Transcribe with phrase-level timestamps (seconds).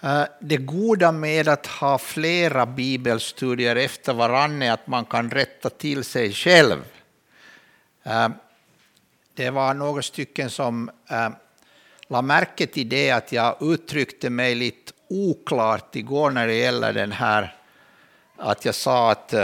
[0.00, 5.70] Eh, det goda med att ha flera bibelstudier efter varandra är att man kan rätta
[5.70, 6.84] till sig själv.
[8.02, 8.28] Eh,
[9.34, 11.28] det var några stycken som eh,
[12.08, 17.12] la märke till det att jag uttryckte mig lite oklart igår när det gäller den
[17.12, 17.54] här
[18.36, 19.34] att jag sa att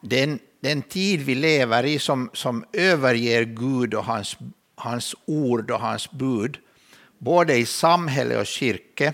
[0.00, 4.36] den, den tid vi lever i som, som överger Gud och hans,
[4.74, 6.58] hans ord och hans bud
[7.18, 9.12] både i samhälle och kyrka.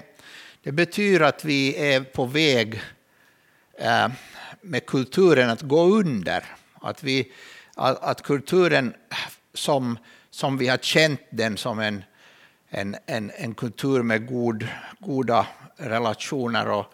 [0.62, 2.80] Det betyder att vi är på väg
[3.78, 4.08] eh,
[4.60, 6.44] med kulturen att gå under.
[6.74, 7.32] Att, vi,
[7.76, 8.94] att kulturen
[9.54, 9.98] som,
[10.30, 12.04] som vi har känt den som en,
[12.68, 16.86] en, en, en kultur med god, goda relationer och,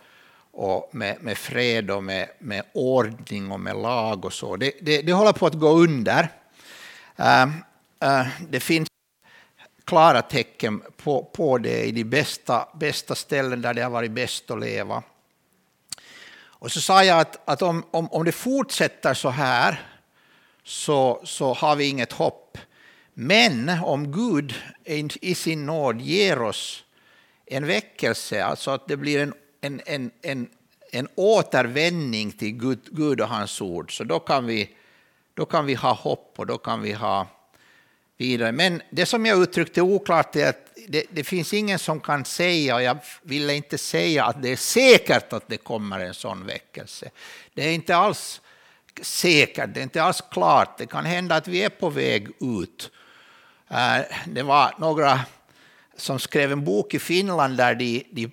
[0.53, 4.57] och med, med fred och med, med ordning och med lag och så.
[4.57, 6.29] Det, det, det håller på att gå under.
[7.21, 7.47] Uh,
[8.05, 8.89] uh, det finns
[9.89, 14.51] klara tecken på, på det i de bästa, bästa ställen där det har varit bäst
[14.51, 15.03] att leva.
[16.41, 19.83] Och så sa jag att, att om, om, om det fortsätter så här
[20.65, 22.59] så, så har vi inget hopp.
[23.15, 24.55] Men om Gud
[25.21, 26.85] i sin nåd ger oss
[27.47, 30.49] en väckelse, alltså att det blir en, en, en, en,
[30.93, 34.71] en återvändning till Gud, Gud och hans ord, så då kan, vi,
[35.35, 37.27] då kan vi ha hopp och då kan vi ha
[38.19, 38.53] vidare.
[38.53, 42.75] Men det som jag uttryckte oklart är att det, det, finns ingen som kan säga,
[42.75, 47.11] och jag ville inte säga att det är säkert att det kommer en sån väckelse.
[47.55, 48.41] Det är inte alls
[49.03, 50.79] säkert, det är inte alls klart.
[50.79, 52.91] Det kan hända att vi är på väg ut.
[53.71, 55.21] Eh, det var några
[55.97, 58.31] som skrev en bok i Finland där de, de,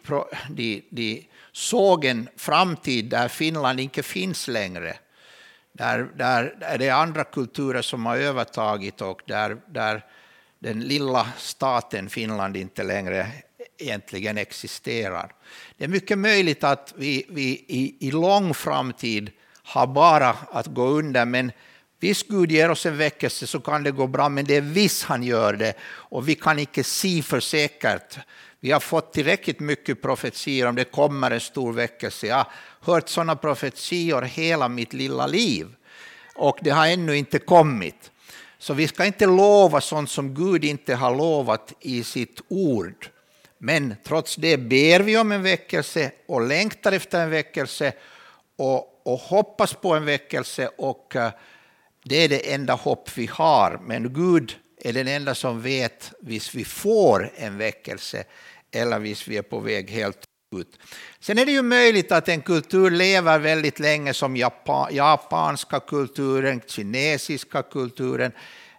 [0.49, 4.97] de, de såg en framtid där Finland inte finns längre
[5.77, 10.05] där, där, där det är andra kulturer som har övertagit och där, där
[10.59, 13.27] den lilla staten Finland inte längre
[13.77, 15.31] egentligen existerar.
[15.77, 19.31] Det är mycket möjligt att vi, vi i, i lång framtid
[19.63, 21.51] har bara att gå under, men
[21.99, 25.03] Visst Gud ger oss en väckelse så kan det gå bra, men det är visst
[25.03, 28.17] han gör det och vi kan inte se för säkert.
[28.65, 32.27] Vi har fått tillräckligt mycket profetior om det kommer en stor väckelse.
[32.27, 32.47] Jag har
[32.93, 35.67] hört sådana profetior hela mitt lilla liv
[36.35, 38.11] och det har ännu inte kommit.
[38.57, 43.09] Så vi ska inte lova sånt som Gud inte har lovat i sitt ord.
[43.57, 47.93] Men trots det ber vi om en väckelse och längtar efter en väckelse
[48.55, 51.31] och, och hoppas på en väckelse och eh,
[52.03, 53.79] det är det enda hopp vi har.
[53.83, 58.23] Men Gud är den enda som vet om vi får en väckelse
[58.75, 60.25] eller hvis vi är på väg helt
[60.55, 60.79] ut.
[61.19, 66.61] Sen är det ju möjligt att en kultur lever väldigt länge som Japan, japanska kulturen,
[66.67, 68.31] kinesiska kulturen,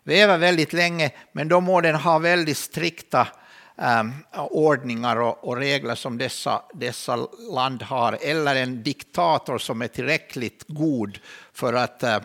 [0.04, 3.28] lever väldigt länge, men då må den ha väldigt strikta
[3.76, 4.12] um,
[4.48, 7.16] ordningar och, och, regler som dessa, dessa
[7.52, 11.18] land har, eller en diktator som är tillräckligt god
[11.52, 12.16] för att uh,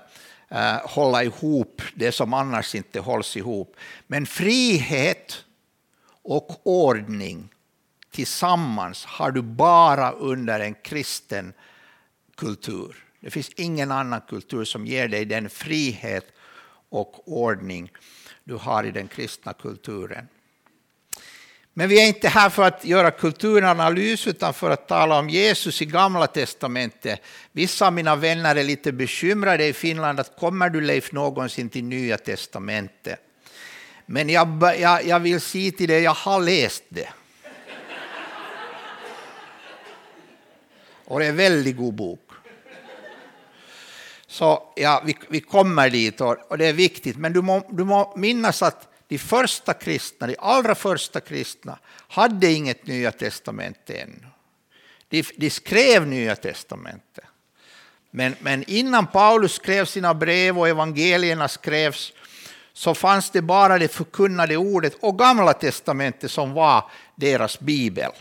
[0.51, 3.75] uh, hålla ihop det som annars inte hålls ihop.
[4.07, 5.43] Men frihet
[6.23, 7.49] och ordning
[8.11, 11.53] tillsammans har du bara under en kristen
[12.35, 13.05] kultur.
[13.19, 16.27] Det finns ingen annan kultur som ger dig den frihet
[16.89, 17.91] och ordning
[18.43, 20.27] du har i den kristna kulturen.
[21.73, 25.81] Men vi är inte här för att göra kulturanalys utan för att tala om Jesus
[25.81, 27.21] i Gamla testamentet.
[27.51, 31.83] Vissa av mina vänner är lite bekymrade i Finland att kommer du Leif någonsin till
[31.83, 33.19] Nya testamentet?
[34.05, 37.09] Men jag, jag, jag vill säga till dig, jag har läst det.
[41.11, 42.31] Och det är en väldigt god bok.
[44.27, 47.17] Så ja, vi, vi kommer dit och, och, det är viktigt.
[47.17, 52.51] Men du må, du må minnas att de första kristna, de allra första kristna, hade
[52.51, 54.27] inget Nya testamente ännu.
[55.09, 57.25] De, de skrev Nya testamentet.
[58.11, 62.13] Men, men innan Paulus skrev sina brev och evangelierna skrevs
[62.73, 68.11] så fanns det bara det förkunnade ordet och Gamla testamentet som var deras bibel.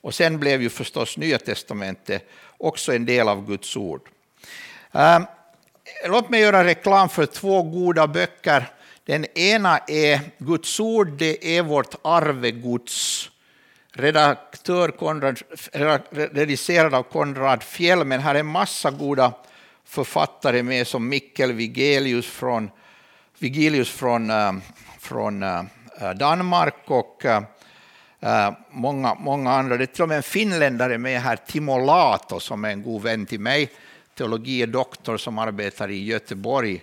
[0.00, 4.08] Och sen blev ju förstås Nya testamentet också en del av Guds ord.
[4.92, 5.26] Ehm,
[6.06, 8.70] låt mig göra reklam för två goda böcker.
[9.04, 13.30] Den ena är Guds ord, det är vårt arvegods.
[13.92, 15.40] Redaktör Konrad,
[16.12, 19.32] redigerad av Konrad Fjell, men här är en massa goda
[19.84, 22.70] författare med som Mikkel Vigelius från,
[23.38, 24.62] Vigilius från, ehm,
[24.98, 25.66] från ehm,
[26.16, 27.24] Danmark och
[28.26, 29.76] Uh, många, många andra.
[29.76, 33.02] Det är till och med en finländare med här, Timo Lato, som är en god
[33.02, 33.70] vän till mig,
[34.14, 36.82] teologie doktor som arbetar i Göteborg.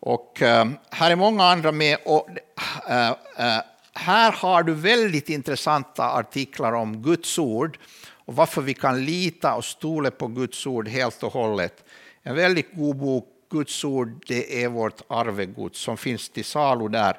[0.00, 1.98] Och uh, här är många andra med.
[2.04, 3.60] Och, uh,
[3.94, 7.78] här har du väldigt intressanta artiklar om Guds ord
[8.12, 11.84] och varför vi kan lita och stole på Guds ord helt och hållet.
[12.22, 17.16] En väldigt god bok, Guds ord, det är vårt arvegods, som finns till salu där.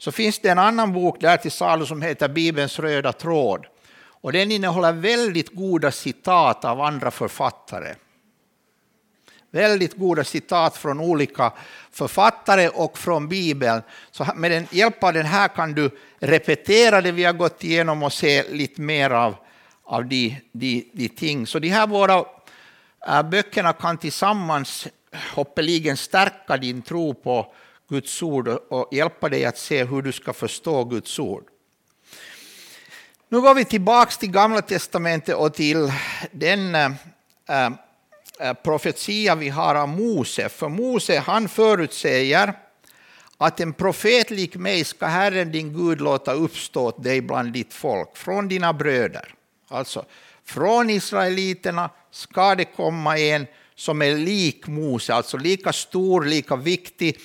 [0.00, 3.66] Så finns det en annan bok där till salu som heter Bibelns röda tråd.
[4.00, 7.94] Och den innehåller väldigt goda citat av andra författare.
[9.50, 11.52] Väldigt goda citat från olika
[11.90, 13.82] författare och från Bibeln.
[14.10, 18.02] Så med den, hjälp av den här kan du repetera det vi har gått igenom
[18.02, 19.34] och se lite mer av,
[19.84, 21.46] av de, de, de ting.
[21.46, 22.24] Så de här båda
[23.08, 24.88] eh, böckerna kan tillsammans
[25.34, 27.54] hoppeligen stärka din tro på
[27.90, 31.44] Guds ord och hjälpa dig att se hur du ska förstå Guds ord.
[33.28, 35.92] Nu går vi tillbaka till Gamla testamentet och till
[36.32, 36.92] den äh,
[38.62, 40.48] profetia vi har av Mose.
[40.48, 42.54] För Mose han förutsäger
[43.38, 47.74] att en profet lik mig ska Herren din Gud låta uppstå åt dig bland ditt
[47.74, 49.34] folk, från dina bröder.
[49.68, 50.04] Alltså,
[50.44, 57.18] från israeliterna ska det komma en som är lik Mose, alltså lika stor, lika viktig.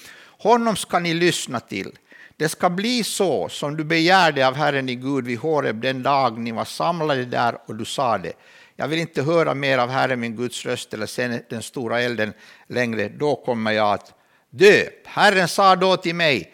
[0.46, 1.98] Honom ska ni lyssna till.
[2.38, 6.38] Det ska bli så som du begärde av Herren i Gud vid Horeb den dag
[6.38, 8.34] ni var samlade där och du sa det.
[8.76, 12.34] Jag vill inte höra mer av Herren min Guds röst eller se den stora elden
[12.68, 14.14] längre, då kommer jag att
[14.50, 14.84] dö.
[15.06, 16.54] Herren sa då till mig,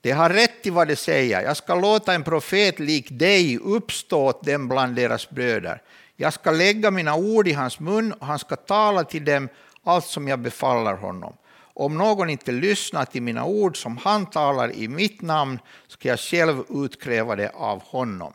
[0.00, 4.26] det har rätt i vad det säger, jag ska låta en profet lik dig uppstå
[4.26, 5.82] åt dem bland deras bröder.
[6.16, 9.48] Jag ska lägga mina ord i hans mun och han ska tala till dem
[9.84, 11.34] allt som jag befaller honom.
[11.74, 15.58] Om någon inte lyssnar till mina ord som han talar i mitt namn
[15.88, 18.32] ska jag själv utkräva det av honom.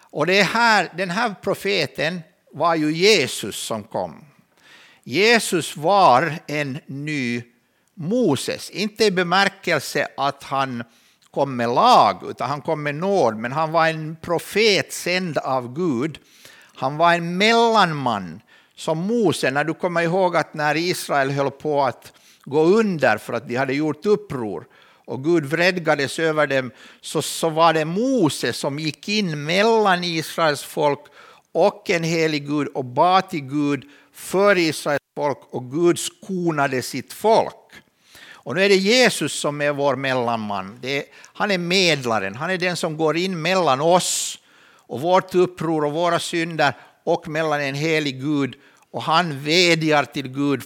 [0.00, 2.20] Och det här, den här profeten
[2.52, 4.24] var ju Jesus som kom.
[5.02, 7.42] Jesus var en ny
[7.94, 10.84] Moses, inte i bemärkelse att han
[11.30, 15.74] kom med lag, utan han kom med nåd, men han var en profet sänd av
[15.74, 16.18] Gud.
[16.74, 18.40] Han var en mellanman
[18.84, 22.12] som Mose, när du kommer ihåg att när Israel höll på att
[22.44, 24.66] gå under för att de hade gjort uppror
[25.04, 26.70] och Gud vredgades över dem,
[27.00, 31.00] så, så var det Mose som gick in mellan Israels folk
[31.52, 37.12] och en helig Gud och bad till Gud för Israels folk och Gud skonade sitt
[37.12, 37.64] folk.
[38.32, 40.78] Och nu är det Jesus som är vår mellanman.
[40.82, 44.38] Är, han är medlaren, han är den som går in mellan oss
[44.86, 48.56] och vårt uppror och våra synder och mellan en helig Gud
[48.94, 50.62] och han vädjar till Gud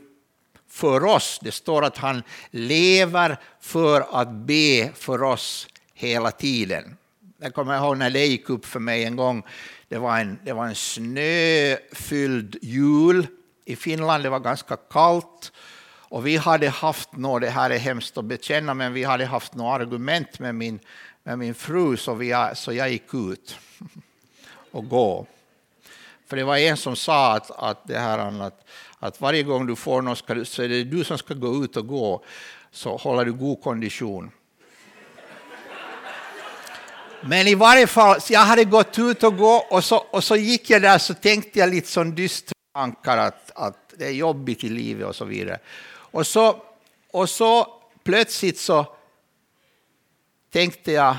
[0.69, 1.39] för oss.
[1.43, 6.97] Det står att han lever för att be för oss hela tiden.
[7.39, 9.43] Jag kommer ihåg när det gick upp för mig en gång.
[9.89, 13.27] Det var en, det var en snöfylld jul
[13.65, 14.23] i Finland.
[14.23, 15.53] Det var ganska kallt.
[15.91, 19.55] Och vi hade haft något, det här är hemskt att bekänna, men vi hade haft
[19.55, 20.81] något argument med min,
[21.23, 23.59] med min fru så, vi, så jag gick ut
[24.71, 25.27] och gå.
[26.29, 28.65] För det var en som sa att, att, det här, att,
[28.99, 31.77] att varje gång du får något ska, så är det du som ska gå ut
[31.77, 32.25] och gå,
[32.71, 34.31] så håller du god kondition.
[37.21, 40.71] Men i varje fall, jag hade gått ut och gå och så, och så gick
[40.71, 44.69] jag där så tänkte jag lite sån dystra tankar att, att det är jobbigt i
[44.69, 45.59] livet och så vidare.
[45.89, 46.63] Och så,
[47.11, 48.97] och så plötsligt så
[50.53, 51.17] tänkte jag,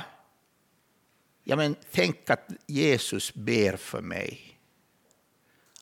[1.43, 4.48] ja men tänk att Jesus ber för mig.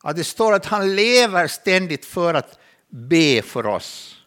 [0.01, 4.17] Att det står att han lever ständigt för att be för oss.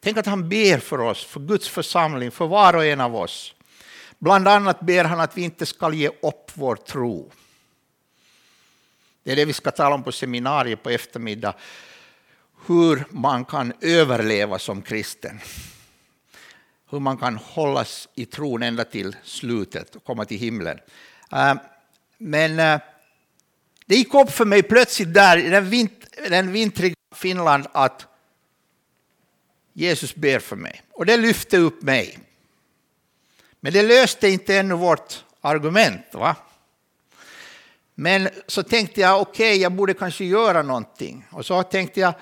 [0.00, 3.54] Tänk att han ber för oss, för Guds församling, för var och en av oss.
[4.18, 7.30] Bland annat ber han att vi inte ska ge upp vår tro.
[9.22, 11.54] Det är det vi ska tala om på seminariet på eftermiddag.
[12.66, 15.40] Hur man kan överleva som kristen.
[16.90, 20.78] Hur man kan hållas i tron ända till slutet och komma till himlen.
[21.32, 21.54] Äh,
[22.18, 22.80] men äh,
[23.88, 28.06] det gick upp för mig plötsligt där i den, vint, den vintriga Finland att
[29.72, 30.82] Jesus ber för mig.
[30.92, 32.18] Och det lyfte upp mig.
[33.60, 36.04] Men det löste inte ännu vårt argument.
[36.12, 36.36] Va?
[37.94, 41.26] Men så tänkte jag, okej, okay, jag borde kanske göra någonting.
[41.30, 42.14] Och så tänkte jag,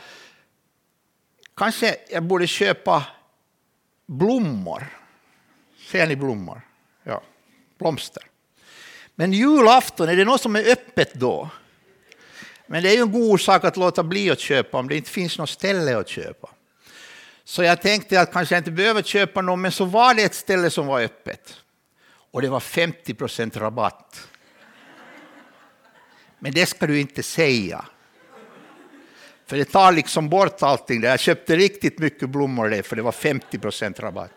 [1.57, 3.07] kanske jag borde köpa
[4.07, 4.87] blommor.
[5.91, 6.61] Ser ni blommor?
[7.03, 7.23] Ja,
[7.79, 8.26] blomster.
[9.19, 11.51] Men julafton, är det något som är öppet då?
[12.67, 15.11] Men det är ju en god sak att låta bli att köpa om det inte
[15.11, 16.51] finns något ställe att köpa.
[17.45, 20.35] Så jag tänkte att kanske jag inte behöver köpa något, men så var det ett
[20.35, 21.57] ställe som var öppet.
[22.31, 24.29] Och det var 50 procent rabatt.
[26.39, 27.85] Men det ska du inte säga.
[29.47, 31.03] För det tar liksom bort allting.
[31.03, 34.33] Jag köpte riktigt mycket blommor där, för det var 50 procent rabatt.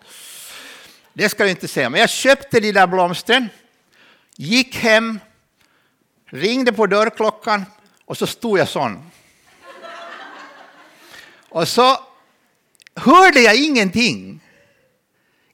[1.14, 1.90] Det ska du inte säga.
[1.90, 3.50] Men jag köpte de där blomstren,
[4.40, 5.20] gick hem,
[6.26, 7.66] ringde på dörrklockan
[8.06, 9.12] och så stod jag sån.
[11.50, 11.98] Och så
[12.96, 14.44] hörde jag ingenting.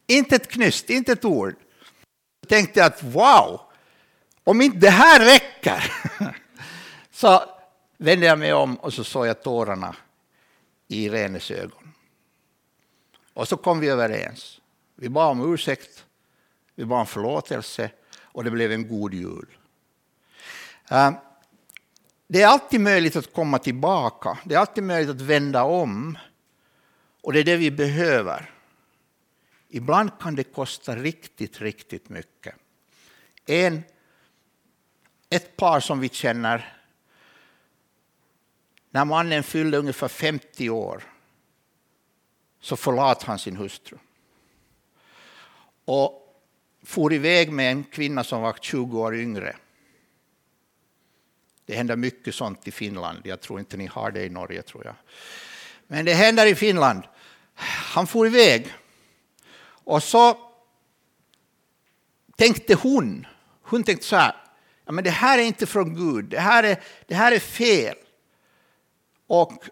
[0.08, 1.56] Inte ett knyst, inte ett ord.
[2.42, 3.62] Jag tänkte att wow,
[4.44, 5.94] om inte det här räcker.
[7.12, 7.44] Så
[7.98, 9.96] vände jag mig om och så såg jag tårarna
[10.88, 11.94] i Irenes ögon.
[13.34, 14.62] Och så kom vi överens.
[14.96, 16.06] Vi bad om ursäkt,
[16.76, 17.92] vi bad om förlåtelse
[18.36, 19.58] och det blev en god jul.
[22.28, 26.18] Det är alltid möjligt att komma tillbaka, det är alltid möjligt att vända om.
[27.22, 28.52] Och det är det vi behöver.
[29.70, 32.56] Ibland kan det kosta riktigt, riktigt mycket.
[33.46, 33.84] En,
[35.30, 36.78] ett par som vi känner,
[38.90, 41.04] när mannen fyllde ungefär 50 år
[42.60, 43.98] så förlät han sin hustru.
[45.86, 46.25] Och
[46.86, 49.56] for iväg med en kvinna som var 20 år yngre.
[51.66, 53.22] Det händer mycket sånt i Finland.
[53.24, 54.62] Jag tror inte ni har det i Norge.
[54.62, 54.96] tror jag.
[55.88, 57.04] Men det händer i Finland.
[57.94, 58.74] Han for iväg.
[59.86, 60.38] Och så
[62.36, 63.28] tänkte hon,
[63.62, 64.36] hon tänkte så här,
[64.86, 67.96] ja, men det här är inte från Gud, det här är, det här är fel.
[69.28, 69.64] Och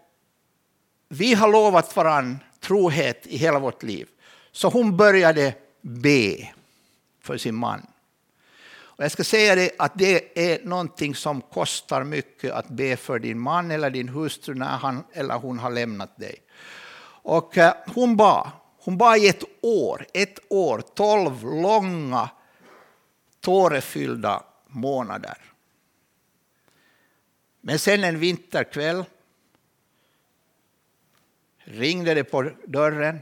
[1.08, 4.08] vi har lovat varandra trohet i hela vårt liv.
[4.52, 6.54] Så hon började be
[7.24, 7.86] för sin man.
[8.96, 13.18] Och jag ska säga det att det är någonting som kostar mycket att be för
[13.18, 16.36] din man eller din hustru när han eller hon har lämnat dig.
[17.22, 18.50] Och eh, hon bad.
[18.78, 22.30] Hon bad i ett år, ett år, tolv långa
[23.40, 25.38] tårefyllda månader.
[27.60, 29.04] Men sen en vinterkväll
[31.58, 33.18] ringde det på dörren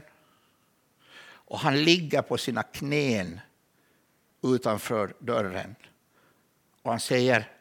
[1.25, 3.39] och han ligger på sina knän
[4.43, 5.75] utanför dörren.
[6.81, 7.51] Och han säger,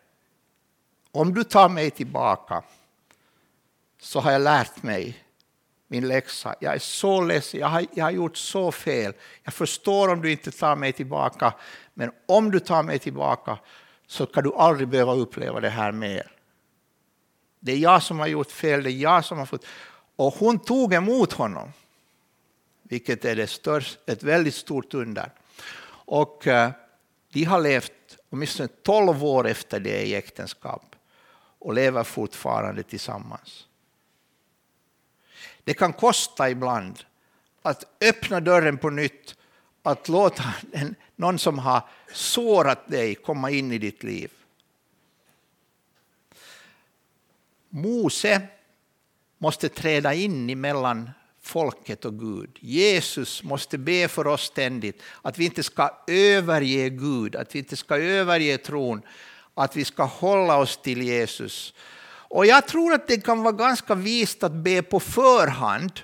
[1.10, 2.62] om du tar mig tillbaka
[4.00, 5.24] så har jag lärt mig
[5.92, 6.54] min läxa.
[6.60, 9.12] Jag är så ledsen, jag har, jag har gjort så fel.
[9.42, 11.54] Jag förstår om du inte tar mig tillbaka,
[11.94, 13.58] men om du tar mig tillbaka
[14.06, 16.32] så kan du aldrig behöva uppleva det här mer.
[17.60, 19.66] Det är jag som har gjort fel, det är jag som har fått...
[20.16, 21.72] Och hon tog emot honom,
[22.82, 25.32] vilket är det största, ett väldigt stort under.
[26.12, 26.70] Och eh,
[27.32, 30.96] de har levt åtminstone 12 år efter det i äktenskap
[31.58, 33.66] och lever fortfarande tillsammans.
[35.64, 37.04] Det kan kosta ibland
[37.62, 39.36] att öppna dörren på nytt,
[39.82, 40.54] att låta
[41.16, 44.30] någon som har sårat dig komma in i ditt liv.
[47.68, 48.46] Mose
[49.38, 51.10] måste träda in emellan
[51.42, 52.58] folket och Gud.
[52.60, 57.76] Jesus måste be för oss ständigt att vi inte ska överge Gud, att vi inte
[57.76, 59.02] ska överge tron,
[59.54, 61.74] att vi ska hålla oss till Jesus.
[62.34, 66.00] Och jag tror att det kan vara ganska vist att be på förhand.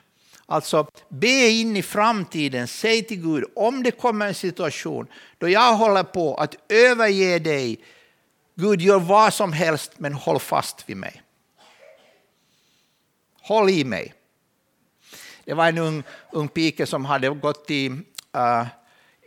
[0.46, 5.06] Alltså be in i framtiden, säg till Gud om det kommer en situation
[5.38, 7.80] då jag håller på att överge dig,
[8.54, 11.22] Gud gör vad som helst men håll fast vid mig.
[13.42, 14.14] Håll i mig.
[15.48, 16.02] Det var en ung,
[16.32, 18.66] ung pike som hade gått i, uh,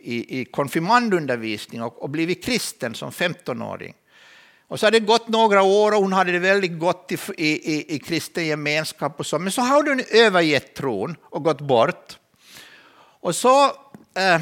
[0.00, 3.94] i, i konfirmandundervisning och, och blivit kristen som 15-åring.
[4.68, 7.94] Och så hade det gått några år och hon hade det väldigt gott i, i,
[7.94, 9.20] i kristen gemenskap.
[9.20, 9.38] Och så.
[9.38, 12.18] Men så hade hon övergett tron och gått bort.
[13.20, 13.64] Och så,
[14.14, 14.40] eh,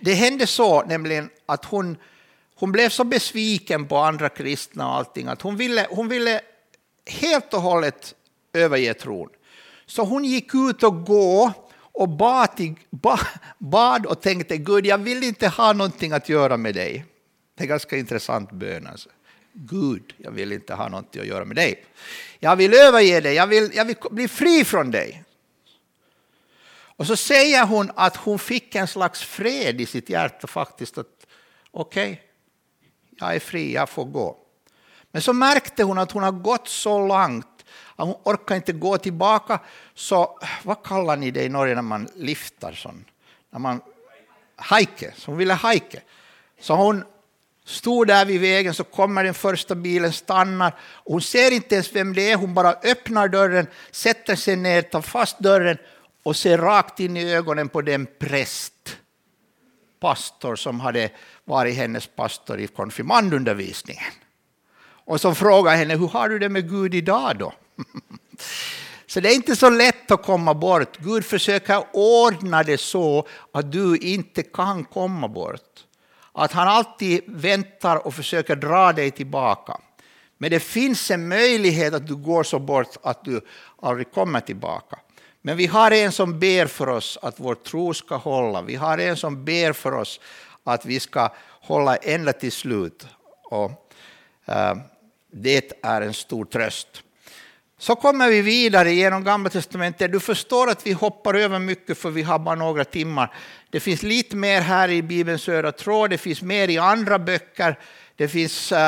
[0.00, 1.96] det hände så nämligen att hon,
[2.54, 6.40] hon blev så besviken på andra kristna och allting att hon ville, hon ville
[7.06, 8.14] helt och hållet
[8.52, 9.28] överge tron.
[9.86, 11.52] Så hon gick ut och gå
[11.92, 12.76] och bad,
[13.58, 17.04] bad och tänkte Gud, jag vill inte ha någonting att göra med dig.
[17.54, 18.86] Det är en ganska intressant bön.
[18.86, 19.08] Alltså.
[19.52, 21.84] Gud, jag vill inte ha någonting att göra med dig.
[22.38, 25.24] Jag vill överge dig, jag vill, jag vill bli fri från dig.
[26.96, 30.98] Och så säger hon att hon fick en slags fred i sitt hjärta faktiskt.
[30.98, 31.26] att
[31.70, 32.24] Okej, okay,
[33.20, 34.38] jag är fri, jag får gå.
[35.10, 37.51] Men så märkte hon att hon har gått så långt
[37.96, 39.60] hon orkar inte gå tillbaka.
[39.94, 42.72] Så vad kallar ni det i Norge när man liftar?
[42.72, 43.04] Sån?
[43.50, 43.80] När man
[44.56, 46.00] hajke, så hon ville hajke.
[46.60, 47.04] Så hon
[47.64, 50.74] stod där vid vägen så kommer den första bilen, stannar.
[51.04, 55.02] Hon ser inte ens vem det är, hon bara öppnar dörren, sätter sig ner, tar
[55.02, 55.78] fast dörren
[56.22, 58.96] och ser rakt in i ögonen på den präst,
[60.00, 61.10] pastor som hade
[61.44, 64.12] varit hennes pastor i konfirmandundervisningen.
[65.04, 67.52] Och som frågar henne, hur har du det med Gud idag då?
[69.06, 70.98] Så det är inte så lätt att komma bort.
[70.98, 75.84] Gud försöker ordna det så att du inte kan komma bort.
[76.32, 79.80] Att han alltid väntar och försöker dra dig tillbaka.
[80.38, 83.40] Men det finns en möjlighet att du går så bort att du
[83.82, 84.98] aldrig kommer tillbaka.
[85.42, 88.62] Men vi har en som ber för oss att vår tro ska hålla.
[88.62, 90.20] Vi har en som ber för oss
[90.64, 93.06] att vi ska hålla ända till slut.
[93.44, 93.70] Och,
[94.48, 94.74] uh,
[95.32, 97.02] det är en stor tröst.
[97.82, 100.12] Så kommer vi vidare genom Gamla testamentet.
[100.12, 103.34] Du förstår att vi hoppar över mycket för vi har bara några timmar.
[103.70, 107.78] Det finns lite mer här i Bibelns röda tråd, det finns mer i andra böcker.
[108.16, 108.78] Det finns uh,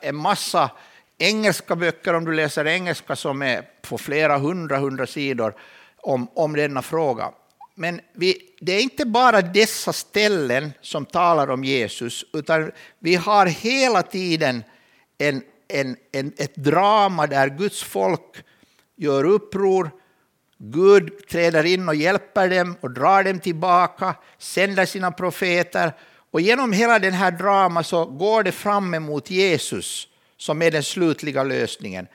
[0.00, 0.70] en massa
[1.18, 5.54] engelska böcker om du läser engelska som är på flera hundra, hundra sidor
[5.96, 7.30] om, om denna fråga.
[7.74, 13.46] Men vi, det är inte bara dessa ställen som talar om Jesus, utan vi har
[13.46, 14.64] hela tiden
[15.18, 15.42] en,
[15.72, 18.44] en, en, ett drama där Guds folk
[18.96, 19.90] gör uppror,
[20.58, 25.92] Gud träder in och hjälper dem och drar dem tillbaka, sänder sina profeter.
[26.30, 30.82] Och genom hela den här dramat så går det fram emot Jesus som är den
[30.82, 32.06] slutliga lösningen.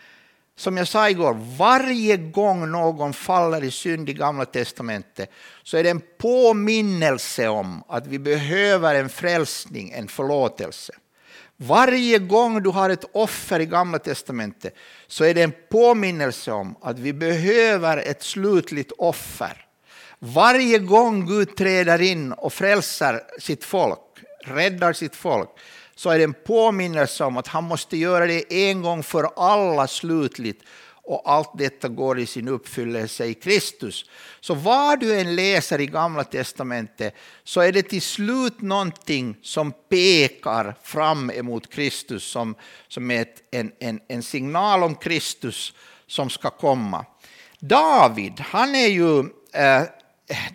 [0.56, 5.32] Som jag sa igår, varje gång någon faller i synd i Gamla testamentet
[5.64, 10.94] så är det en påminnelse om att vi behöver en frälsning, en förlåtelse.
[11.60, 14.76] Varje gång du har ett offer i Gamla testamentet
[15.08, 19.66] så är det en påminnelse om att vi behöver ett slutligt offer.
[20.20, 24.00] Varje gång Gud träder in och frälser sitt folk,
[24.46, 25.50] räddar sitt folk,
[25.96, 29.88] så är det en påminnelse om att han måste göra det en gång för alla
[29.88, 30.64] slutligt.
[31.08, 34.06] Och allt detta går i sin uppfyllelse i Kristus.
[34.40, 39.72] Så vad du än läser i Gamla Testamentet så är det till slut någonting som
[39.72, 42.56] pekar fram emot Kristus som,
[42.88, 45.74] som är ett, en, en, en signal om Kristus
[46.08, 47.06] som ska komma.
[47.60, 49.20] David, han är ju
[49.54, 49.84] eh,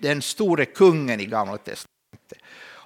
[0.00, 2.38] den store kungen i Gamla Testamentet.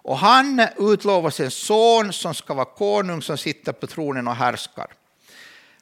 [0.07, 4.87] Och han utlovas en son som ska vara konung som sitter på tronen och härskar.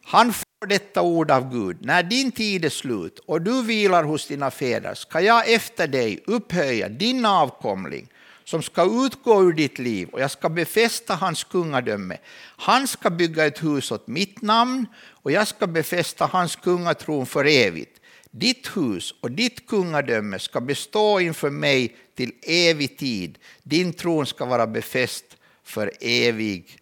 [0.03, 0.33] Han
[0.67, 1.77] detta ord av Gud.
[1.81, 6.23] När din tid är slut och du vilar hos dina fäder ska jag efter dig
[6.27, 8.09] upphöja din avkomling
[8.45, 12.19] som ska utgå ur ditt liv och jag ska befästa hans kungadöme.
[12.57, 17.45] Han ska bygga ett hus åt mitt namn och jag ska befästa hans kungatron för
[17.45, 18.01] evigt.
[18.31, 23.39] Ditt hus och ditt kungadöme ska bestå inför mig till evig tid.
[23.63, 25.25] Din tron ska vara befäst
[25.65, 26.79] för evig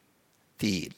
[0.61, 0.93] tid.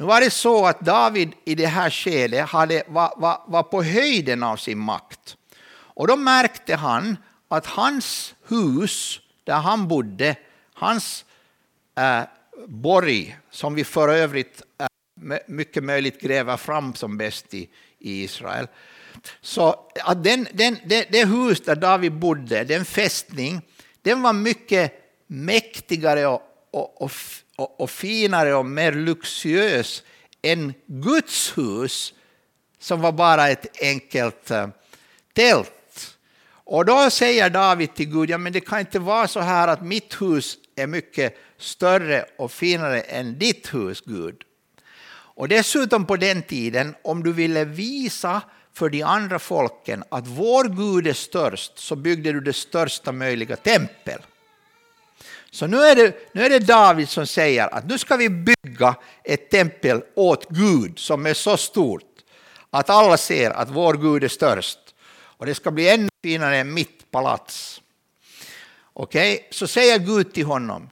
[0.00, 3.82] Nu var det så att David i det här skedet hade, var, var, var på
[3.82, 5.36] höjden av sin makt.
[5.70, 7.16] Och då märkte han
[7.48, 10.36] att hans hus, där han bodde,
[10.74, 11.24] hans
[11.98, 12.22] äh,
[12.66, 18.68] borg, som vi för övrigt äh, mycket möjligt gräver fram som bäst i, i Israel,
[19.40, 23.62] så att den, den, det, det hus där David bodde, den fästning,
[24.02, 24.92] den var mycket
[25.26, 27.12] mäktigare och, och, och,
[27.60, 30.02] och finare och mer luxuös
[30.42, 32.14] än Guds hus
[32.78, 34.68] som var bara ett enkelt eh,
[35.32, 36.16] tält.
[36.64, 39.82] Och då säger David till Gud, ja men det kan inte vara så här att
[39.82, 44.36] mitt hus är mycket större och finare än ditt hus, Gud.
[45.40, 48.42] Och dessutom på den tiden, om du ville visa
[48.74, 53.56] för de andra folken att vår Gud är störst, så byggde du det största möjliga
[53.56, 54.20] tempel.
[55.50, 58.94] Så nu är, det, nu är det David som säger att nu ska vi bygga
[59.24, 62.04] ett tempel åt Gud som är så stort
[62.70, 64.78] att alla ser att vår Gud är störst.
[65.12, 67.82] Och det ska bli ännu finare än mitt palats.
[68.92, 69.46] Okej, okay?
[69.50, 70.90] så säger Gud till honom,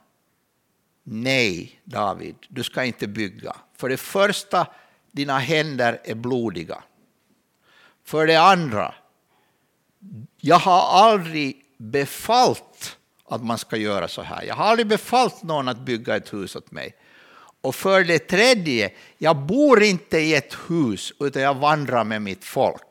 [1.03, 3.55] nej David, du ska inte bygga.
[3.77, 4.67] För det första,
[5.11, 6.83] dina händer är blodiga.
[8.05, 8.95] För det andra,
[10.37, 12.98] jag har aldrig befallt
[13.29, 14.43] att man ska göra så här.
[14.43, 16.95] Jag har aldrig befallt någon att bygga ett hus åt mig.
[17.61, 22.45] Och för det tredje, jag bor inte i ett hus utan jag vandrar med mitt
[22.45, 22.81] folk.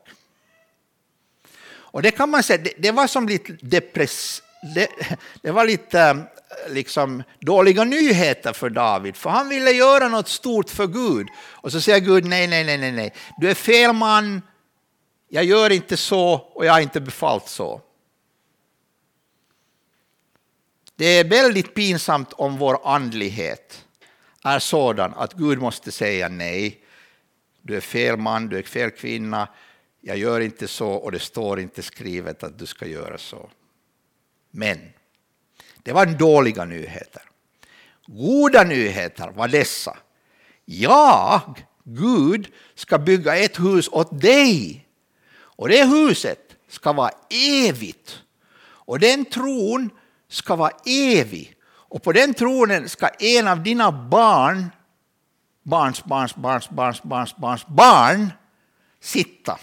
[1.91, 4.43] Och det kan man säga, det, det var som lite depress,
[4.75, 4.87] det,
[5.41, 10.69] det, var lite eh, liksom, dåliga nyheter för David, för han ville göra något stort
[10.69, 11.27] för Gud.
[11.37, 14.41] Och så säger Gud nej, nej, nej, nej, du är fel man,
[15.29, 17.81] jag gör inte så och jag har inte befallt så.
[20.99, 23.85] Det är väldigt pinsamt om vår andlighet
[24.43, 26.79] är sådan att Gud måste säga nej.
[27.61, 29.47] Du är fel man, du är fel kvinna.
[30.01, 33.49] Jag gör inte så och det står inte skrivet att du ska göra så.
[34.51, 34.79] Men
[35.83, 37.21] det var dåliga nyheter.
[38.05, 39.97] Goda nyheter var dessa.
[40.65, 44.85] Jag, Gud, ska bygga ett hus åt dig
[45.31, 48.19] Och det huset ska vara evigt.
[48.61, 49.89] Och den tron
[50.29, 51.55] ska vara evig.
[51.69, 54.69] Och på den tronen ska en av dina barn,
[55.63, 58.31] barns, barns, barns, barns, barns, barns barn
[59.01, 59.59] sitta.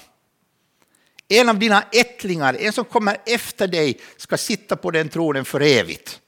[1.28, 5.60] En av dina ättlingar, en som kommer efter dig, ska sitta på den tronen för
[5.60, 6.20] evigt.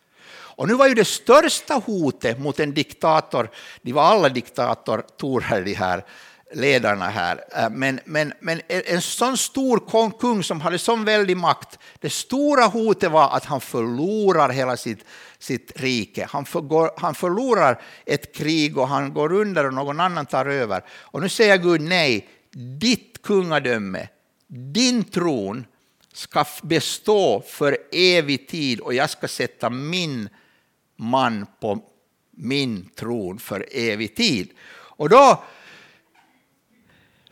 [0.59, 3.51] Och nu var ju det största hotet mot en diktator,
[3.83, 6.05] de var alla diktatorer de här
[6.55, 11.79] ledarna här, eh, men, men, men en sån stor kung som hade sån väldig makt,
[12.01, 15.05] det stora hotet var att han förlorar hela sitt,
[15.39, 16.27] sitt rike.
[16.31, 20.85] Han, förgår, han förlorar ett krig och han går under och någon annan tar över.
[21.01, 22.29] Och nu säger Gud nej,
[22.81, 24.09] ditt kungadöme,
[24.47, 25.65] din tron
[26.13, 30.29] ska bestå för evig tid och jag ska sätta min
[30.97, 31.83] man på
[32.31, 34.51] min tron för evig tid.
[34.71, 35.43] Och då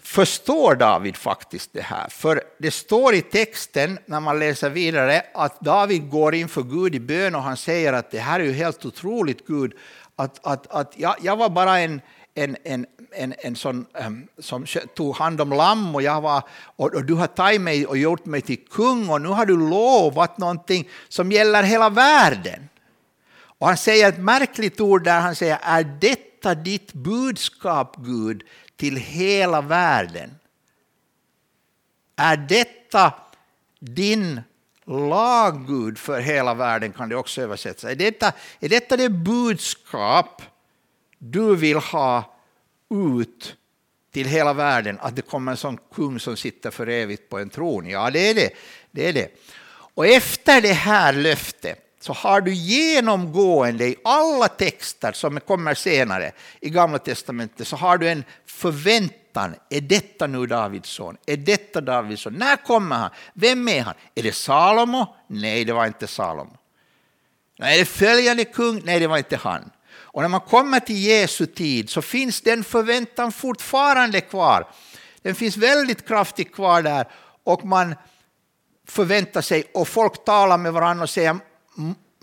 [0.06, 2.08] förstår David faktiskt det här.
[2.08, 7.00] För det står i texten, när man läser vidare, att David går inför Gud i
[7.00, 9.72] bön och han säger att det här är ju helt otroligt Gud,
[10.16, 12.00] att, att, att jag, jag var bara en,
[12.34, 16.42] en, en, en, en sån um, som tog hand om lamm och, jag var,
[16.76, 19.56] och, och, du har tagit mig och gjort mig till kung och nu har du
[19.70, 22.68] lovat någonting som gäller hela världen.
[23.58, 28.42] Och han säger ett märkligt ord där han säger, är detta ditt budskap Gud
[28.76, 30.34] till hela världen?
[32.16, 33.12] Är detta
[33.78, 34.40] din
[34.86, 37.84] laggud för hela världen kan det också översättas.
[37.84, 40.42] Är detta, är detta det budskap
[41.18, 42.36] du vill ha
[42.90, 43.56] ut
[44.12, 47.50] till hela världen, att det kommer en sån kung som sitter för evigt på en
[47.50, 47.88] tron?
[47.88, 48.50] Ja, det är det.
[48.90, 49.28] det, är det.
[49.94, 56.32] Och efter det här löftet så har du genomgående i alla texter som kommer senare
[56.60, 59.54] i Gamla Testamentet så har du en förväntan.
[59.70, 61.16] Är detta nu Davids son?
[61.26, 62.34] Är detta Davids son?
[62.34, 63.10] När kommer han?
[63.34, 63.94] Vem är han?
[64.14, 65.14] Är det Salomo?
[65.26, 66.56] Nej, det var inte Salomo.
[67.58, 68.82] är det följande kung?
[68.84, 69.70] Nej, det var inte han.
[69.88, 74.68] Och när man kommer till Jesu tid så finns den förväntan fortfarande kvar.
[75.22, 77.08] Den finns väldigt kraftigt kvar där
[77.44, 77.94] och man
[78.88, 81.36] förväntar sig och folk talar med varandra och säger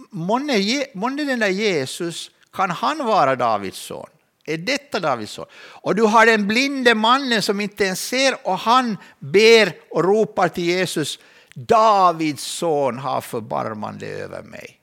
[0.10, 4.10] månne, månne den där Jesus, kan han vara Davids son?
[4.46, 5.46] Är detta Davids son?
[5.56, 10.48] Och du har den blinde mannen som inte ens ser och han ber och ropar
[10.48, 11.20] till Jesus,
[11.54, 14.80] Davids son har förbarmande över mig.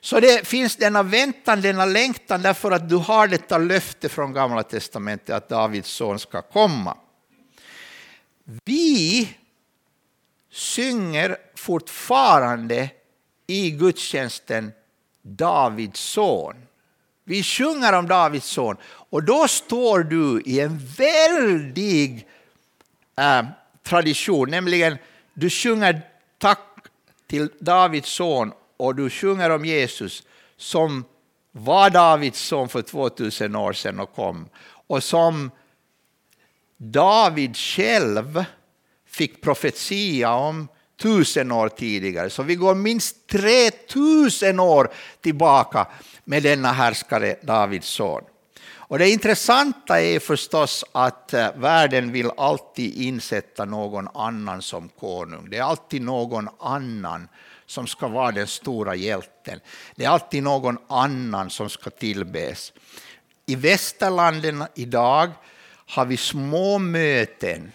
[0.00, 4.62] Så det finns denna väntan, denna längtan därför att du har detta löfte från Gamla
[4.62, 6.96] Testamentet att Davids son ska komma.
[8.64, 9.28] Vi
[10.52, 12.90] synger fortfarande
[13.46, 14.72] i gudstjänsten
[15.22, 16.54] Davids son.
[17.24, 18.76] Vi sjunger om Davids son.
[18.86, 22.28] Och då står du i en väldig
[23.16, 23.44] eh,
[23.82, 24.98] tradition, nämligen
[25.34, 26.02] du sjunger
[26.38, 26.60] tack
[27.26, 30.22] till Davids son och du sjunger om Jesus
[30.56, 31.04] som
[31.52, 34.48] var Davids son för 2000 år sedan och kom.
[34.86, 35.50] Och som
[36.76, 38.44] David själv
[39.06, 40.68] fick profetia om
[41.04, 42.30] tusen år tidigare.
[42.30, 45.86] Så vi går minst 3000 år tillbaka
[46.24, 48.22] med denna härskare Davids son.
[48.86, 55.50] Och det intressanta är förstås att eh, världen vill alltid insätta någon annan som konung.
[55.50, 57.28] Det är alltid någon annan
[57.66, 59.60] som ska vara den stora hjälten.
[59.94, 62.72] Det är alltid någon annan som ska tillbes.
[63.46, 65.30] I västerlanden idag
[65.86, 67.72] har vi små möten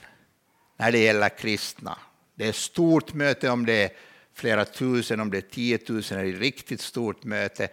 [0.77, 1.97] när det gäller kristna.
[2.39, 3.89] Det är ett stort möte om det är
[4.33, 7.67] flera tusen, om det är tiotusen, är det ett riktigt stort möte.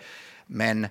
[0.47, 0.87] Men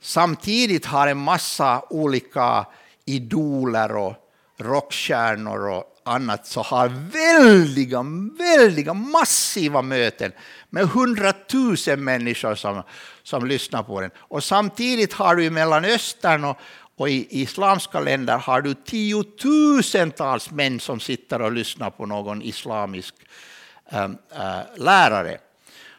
[0.00, 2.66] samtidigt har en massa olika
[3.04, 4.14] idoler och
[4.58, 8.02] rockstjärnor och annat så har väldiga,
[8.38, 10.32] väldiga, massiva möten
[10.70, 12.82] med hundratusen människor som,
[13.22, 14.10] som lyssnar på den.
[14.18, 16.56] Och samtidigt har du i Mellanöstern och,
[17.00, 23.14] och i islamska länder har du tiotusentals män som sitter och lyssnar på någon islamisk
[23.90, 24.08] äh,
[24.76, 25.38] lärare.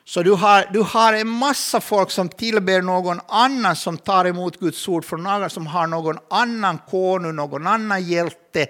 [0.03, 4.59] Så du har, du har en massa folk som tillber någon annan som tar emot
[4.59, 8.67] Guds ord från någon som har någon annan konung, någon annan hjälte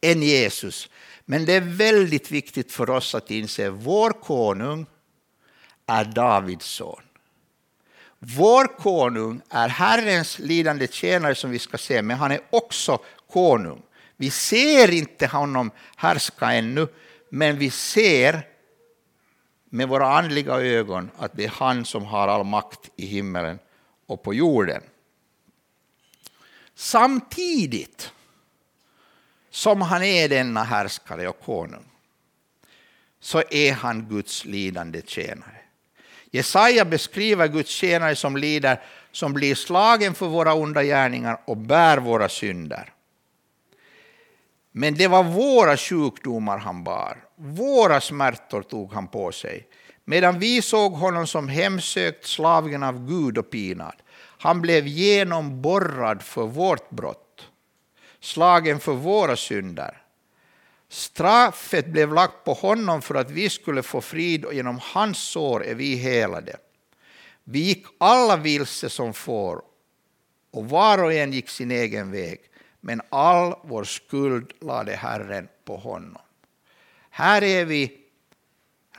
[0.00, 0.88] än Jesus.
[1.24, 4.86] Men det är väldigt viktigt för oss att inse att vår konung
[5.86, 7.02] är Davids son.
[8.22, 12.98] Vår konung är Herrens lidande tjänare som vi ska se, men han är också
[13.32, 13.82] konung.
[14.16, 16.88] Vi ser inte honom härska ännu,
[17.30, 18.46] men vi ser
[19.70, 23.58] med våra andliga ögon att det är han som har all makt i himmelen
[24.06, 24.82] och på jorden.
[26.74, 28.12] Samtidigt
[29.50, 31.84] som han är denna härskare och konung,
[33.20, 35.59] så är han Guds lidande tjänare.
[36.30, 38.80] Jesaja beskriver Guds tjänare som lider,
[39.12, 42.92] som blir slagen för våra onda gärningar och bär våra synder.
[44.72, 49.66] Men det var våra sjukdomar han bar, våra smärtor tog han på sig,
[50.04, 53.94] medan vi såg honom som hemsökt, slagen av Gud och pinad.
[54.38, 57.48] Han blev genomborrad för vårt brott,
[58.20, 59.99] slagen för våra synder.
[60.92, 65.64] Straffet blev lagt på honom för att vi skulle få frid och genom hans sår
[65.64, 66.56] är vi helade.
[67.44, 69.62] Vi gick alla vilse som får
[70.50, 72.40] och var och en gick sin egen väg,
[72.80, 76.22] men all vår skuld lade Herren på honom.
[77.10, 77.98] Här är vi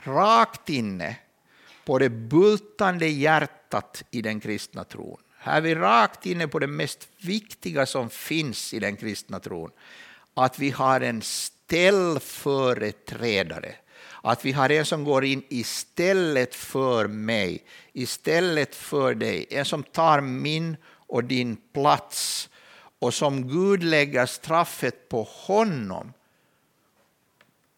[0.02, 1.16] rakt inne
[1.84, 5.20] på det bultande hjärtat i den kristna tron.
[5.38, 9.70] Här är vi rakt inne på det mest viktiga som finns i den kristna tron.
[10.34, 11.22] Att vi har en
[11.72, 13.74] ställföreträdare.
[14.22, 19.46] Att vi har en som går in istället för mig, istället för dig.
[19.50, 22.48] En som tar min och din plats
[22.98, 26.12] och som Gud lägger straffet på honom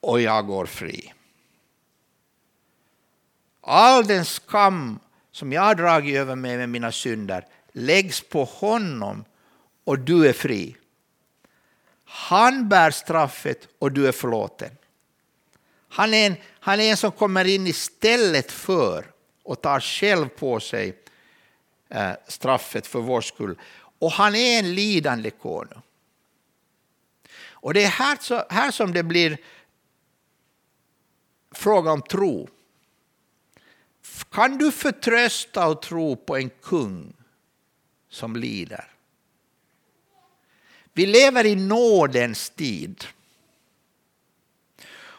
[0.00, 1.12] och jag går fri.
[3.60, 4.98] All den skam
[5.32, 9.24] som jag har dragit över mig med mina synder läggs på honom
[9.84, 10.76] och du är fri.
[12.16, 14.70] Han bär straffet och du är förlåten.
[15.88, 20.60] Han är, en, han är en som kommer in istället för och tar själv på
[20.60, 20.98] sig
[21.88, 23.58] eh, straffet för vår skull.
[23.98, 25.82] Och han är en lidande konung.
[27.48, 29.38] Och det är här, så, här som det blir
[31.52, 32.48] fråga om tro.
[34.30, 37.12] Kan du förtrösta och tro på en kung
[38.08, 38.93] som lider?
[40.94, 43.04] Vi lever i nådens tid.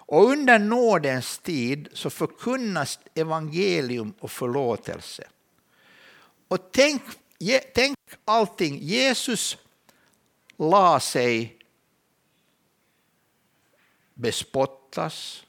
[0.08, 5.28] Och under nådens tid så förkunnas evangelium och förlåtelse.
[6.48, 7.02] Och tänk,
[7.74, 9.58] tänk allting, Jesus
[10.58, 11.58] la sig
[14.14, 15.44] bespottas,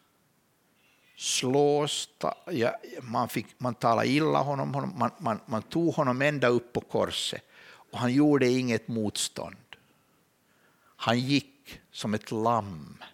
[1.17, 2.09] slås,
[2.51, 6.81] ja, man, fick, man talade illa honom, man, man, man tog honom ända upp på
[6.81, 7.43] korset
[7.93, 9.66] och han gjorde inget motstånd.
[10.97, 13.05] Han gick som ett lamm.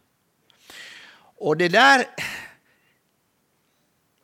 [1.37, 2.07] Och det där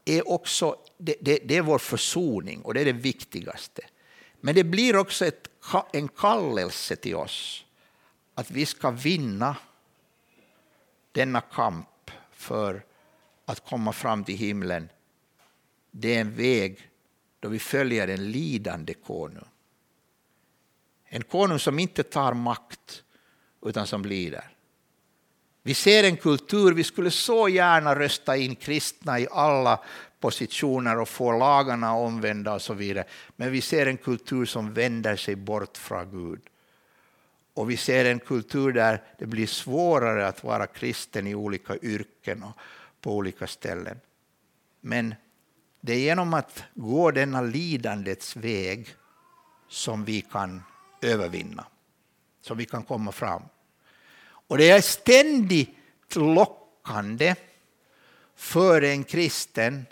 [0.05, 3.83] är också det, det, det, är vår försoning och det är det viktigaste.
[4.41, 5.49] Men det blir också ett,
[5.93, 7.65] en kallelse till oss
[8.35, 9.57] att vi ska vinna
[11.13, 12.85] denna kamp för
[13.45, 14.89] att komma fram till himlen.
[15.91, 16.91] Det är en väg
[17.41, 19.49] då vi följer en lidande konung.
[21.05, 23.05] En konung som inte tar makt
[23.63, 24.45] utan som lider.
[25.63, 29.81] Vi ser en kultur, vi skulle så gärna rösta in kristna i alla
[30.21, 33.05] positioner och få lagarna omvända och så vidare.
[33.37, 36.41] Men vi ser en kultur som vänder sig bort från Gud.
[37.55, 42.43] Och vi ser en kultur där det blir svårare att vara kristen i olika yrken
[42.43, 42.59] och
[43.01, 44.01] på olika ställen.
[44.81, 45.15] Men
[45.81, 48.89] det är genom att gå denna lidandets väg
[49.69, 50.63] som vi kan
[51.03, 51.67] övervinna
[52.49, 53.43] så vi kan komma fram.
[54.49, 55.77] Och det är ständigt
[56.15, 57.35] lockande
[58.37, 59.87] för en kristen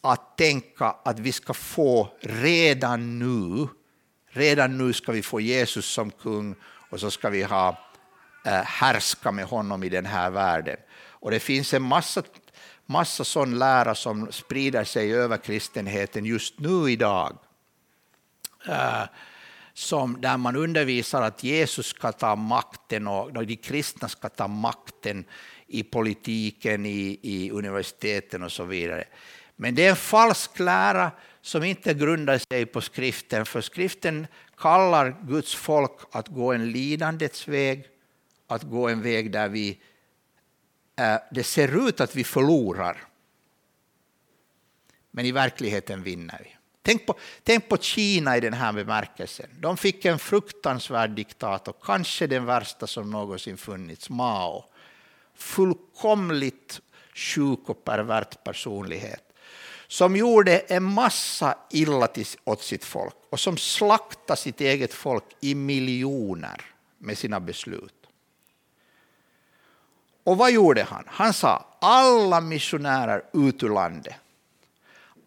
[0.00, 3.68] att tänka att vi ska få redan nu,
[4.30, 7.78] redan nu ska vi få Jesus som kung och så ska vi ha
[8.46, 10.76] eh, härska med honom i den här världen.
[11.20, 12.22] Och det finns en massa,
[12.86, 17.38] massa sån lära som sprider sig över kristenheten just nu idag.
[18.66, 19.04] Eh,
[19.78, 25.24] som, där man undervisar att Jesus ska ta makten och de kristna ska ta makten
[25.66, 29.04] i politiken, i, i universiteten och så vidare.
[29.56, 31.10] Men det är en falsk lära
[31.40, 37.48] som inte grundar sig på skriften, för skriften kallar Guds folk att gå en lidandets
[37.48, 37.86] väg,
[38.46, 39.78] att gå en väg där vi,
[40.96, 43.04] eh, det ser ut att vi förlorar.
[45.10, 46.57] Men i verkligheten vinner vi.
[46.88, 49.46] Tänk på, tänk på Kina i den här bemärkelsen.
[49.60, 54.64] De fick en fruktansvärd diktator, kanske den värsta som någonsin funnits, Mao.
[55.34, 56.80] Fullkomligt
[57.14, 59.22] sjuk och pervert personlighet
[59.86, 65.24] som gjorde en massa illa till, åt sitt folk och som slaktade sitt eget folk
[65.40, 66.60] i miljoner
[66.98, 68.06] med sina beslut.
[70.24, 71.04] Och vad gjorde han?
[71.06, 74.16] Han sa alla missionärer ut ur landet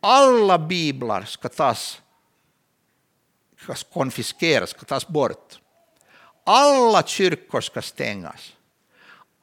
[0.02, 2.02] alla biblar ska tas
[3.62, 5.60] ska konfiskeras, ska tas bort.
[6.44, 8.54] Alla kyrkor ska stängas.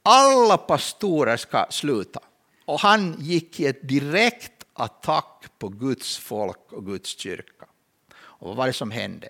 [0.03, 2.21] alla pastorer ska sluta.
[2.65, 7.67] Och han gick i ett direkt attack på Guds folk och Guds kyrka.
[8.15, 9.29] Och vad var det som hände?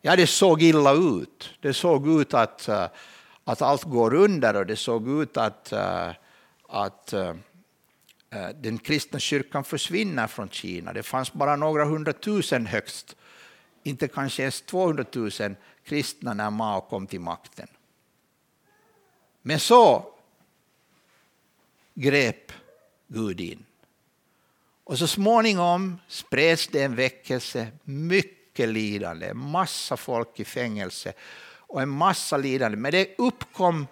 [0.00, 1.50] Ja, det såg illa ut.
[1.60, 2.86] Det såg ut att, eh,
[3.44, 6.10] att allt går under och det såg ut att, eh,
[6.68, 7.34] att eh,
[8.30, 10.92] Eh, den kristna kyrkan försvinner från Kina.
[10.92, 13.16] Det fanns bara några hundratusen högst,
[13.82, 15.30] inte kanske ens 200 000
[15.84, 17.68] kristna när Mao kom till makten.
[19.42, 20.12] Men så
[21.94, 22.52] grep
[23.06, 23.64] Gud in.
[24.84, 31.12] Och så småningom spreds det en väckelse, mycket lidande, en massa folk i fängelse
[31.58, 32.76] och en massa lidande.
[32.76, 33.86] Men det uppkom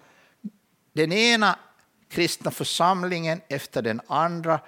[0.93, 1.59] den ena
[2.15, 4.59] kristna församlingen efter den andra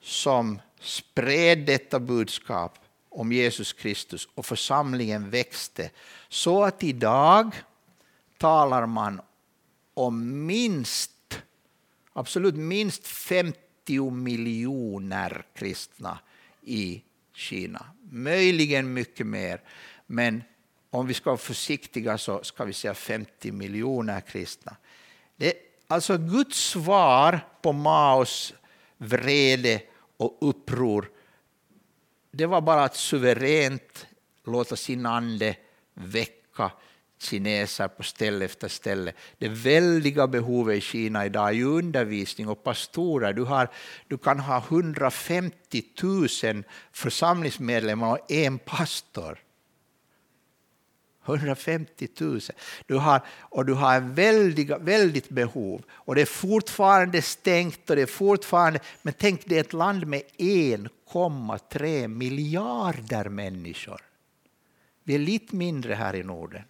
[0.00, 5.90] som spred detta budskap om Jesus Kristus och församlingen växte
[6.28, 7.54] så att idag
[8.38, 9.20] talar man
[9.94, 11.42] om minst,
[12.12, 16.18] absolut minst 50 miljoner kristna
[16.62, 17.86] i Kina.
[18.10, 19.60] Möjligen mycket mer,
[20.06, 20.42] men
[20.90, 24.76] om vi ska vara försiktiga så ska vi säga 50 miljoner kristna.
[25.36, 28.54] Det, alltså Guds svar på Maos
[28.98, 29.82] vrede
[30.16, 31.10] och uppror
[32.30, 34.06] det var bara att suveränt
[34.46, 35.56] låta sin ande
[35.94, 36.70] väcka
[37.20, 39.12] kineser på ställe efter ställe.
[39.38, 43.32] Det väldiga behovet i Kina idag är undervisning och pastorer.
[43.32, 43.68] Du, har,
[44.08, 49.38] du kan ha 150 000 församlingsmedlemmar och en pastor.
[51.34, 52.40] 150 000.
[52.86, 55.82] Du har, och du har en väldiga, väldigt behov.
[55.90, 57.90] Och det är fortfarande stängt.
[57.90, 64.00] Och det är fortfarande, men tänk, det är ett land med 1,3 miljarder människor.
[65.04, 66.62] Vi är lite mindre här i Norden.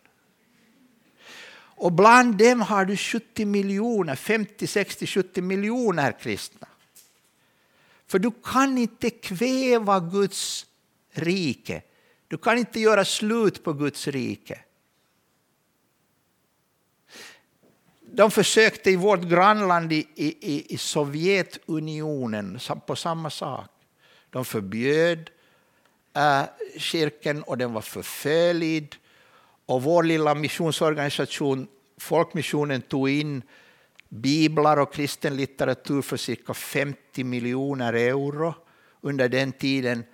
[1.80, 6.68] Och bland dem har du 70 miljoner, 50, 60, 70 miljoner kristna.
[8.06, 10.66] För du kan inte kväva Guds
[11.12, 11.82] rike.
[12.28, 14.58] Du kan inte göra slut på Guds rike.
[18.12, 23.70] De försökte i vårt grannland i, i, i Sovjetunionen på samma sak.
[24.30, 25.30] De förbjöd
[26.16, 26.42] äh,
[26.78, 28.96] kyrkan och den var förföljd.
[29.66, 33.42] Och vår lilla missionsorganisation Folkmissionen tog in
[34.08, 38.54] biblar och kristen litteratur för cirka 50 miljoner euro
[39.00, 40.04] under den tiden.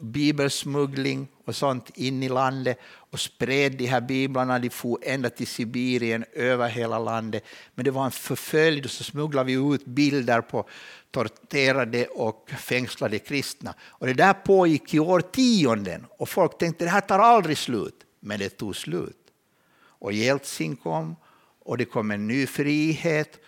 [0.00, 4.58] Bibelsmuggling och sånt in i landet och spred de här biblarna.
[4.58, 7.44] De for ända till Sibirien, över hela landet.
[7.74, 10.68] Men det var en förföljd och så smugglade vi ut bilder på
[11.10, 13.74] torterade och fängslade kristna.
[13.82, 17.96] Och det där pågick i årtionden och folk tänkte det här tar aldrig slut.
[18.20, 19.16] Men det tog slut.
[19.82, 21.16] Och Jeltsin kom
[21.64, 23.38] och det kom en ny frihet.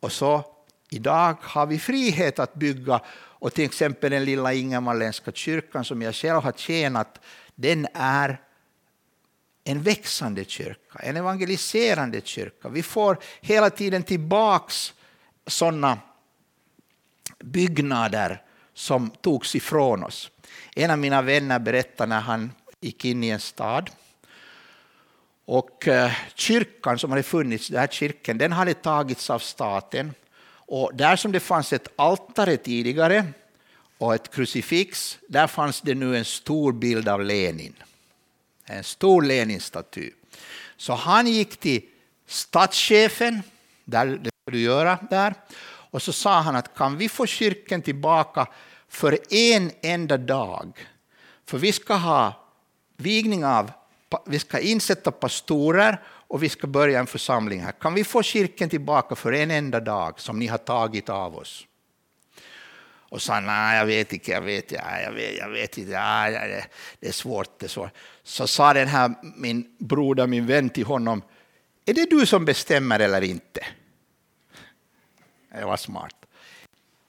[0.00, 0.44] Och så
[0.90, 3.00] idag har vi frihet att bygga.
[3.42, 7.20] Och till exempel den lilla ingermanländska kyrkan som jag själv har tjänat,
[7.54, 8.40] den är
[9.64, 12.68] en växande kyrka, en evangeliserande kyrka.
[12.68, 14.94] Vi får hela tiden tillbaks
[15.46, 15.98] sådana
[17.38, 18.42] byggnader
[18.74, 20.30] som togs ifrån oss.
[20.74, 23.90] En av mina vänner berättade när han gick in i en stad
[25.44, 30.14] och eh, kyrkan som hade funnits, den här kyrkan, den hade tagits av staten.
[30.74, 33.24] Och där som det fanns ett altare tidigare
[33.98, 37.74] och ett krucifix, där fanns det nu en stor bild av Lenin.
[38.64, 40.10] En stor Lenin-staty.
[40.76, 41.82] Så han gick till
[42.26, 43.42] statschefen,
[43.84, 47.82] där det ska du göra där, och så sa han att kan vi få kyrkan
[47.82, 48.46] tillbaka
[48.88, 50.88] för en enda dag?
[51.46, 52.46] För vi ska ha
[52.96, 53.70] vigning av
[54.26, 56.00] vi ska insätta pastorer
[56.32, 57.72] och vi ska börja en församling här.
[57.72, 61.66] Kan vi få kyrkan tillbaka för en enda dag som ni har tagit av oss?
[62.84, 66.30] Och sa nej, jag vet inte, jag vet, ja, jag vet, jag vet inte, ja,
[66.30, 66.66] det,
[67.00, 67.90] det är svårt, det är svårt.
[68.22, 71.22] Så sa den här min broder, min vän till honom,
[71.84, 73.60] är det du som bestämmer eller inte?
[75.58, 76.16] Det var smart.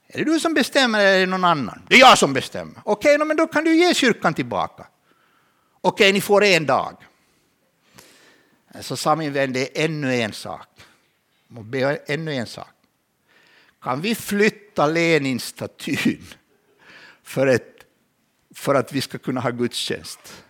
[0.08, 1.82] Är det du som bestämmer eller är det någon annan?
[1.88, 2.82] Det är jag som bestämmer.
[2.86, 4.88] Okej, okay, men då kan du ge kyrkan tillbaka.
[5.82, 6.98] Okej, ni får en dag.
[8.82, 10.68] Så sa min vän, det är ännu en sak.
[12.08, 12.70] Ännu en sak.
[13.82, 16.24] Kan vi flytta Lenin-statyn
[17.24, 17.60] för,
[18.56, 20.44] för att vi ska kunna ha gudstjänst?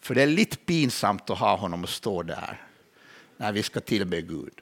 [0.00, 2.66] För det är lite pinsamt att ha honom och stå där
[3.36, 4.60] när vi ska tillbe Gud.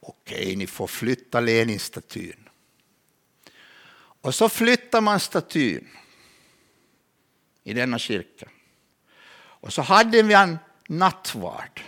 [0.00, 2.48] Okej, ni får flytta Lenin-statyn.
[3.96, 5.88] Och så flyttar man statyn
[7.64, 8.48] i denna kyrka.
[9.36, 10.58] Och så hade vi en
[10.88, 11.80] nattvard.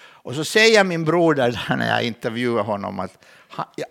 [0.00, 3.24] Och så säger min broder när jag intervjuar honom att,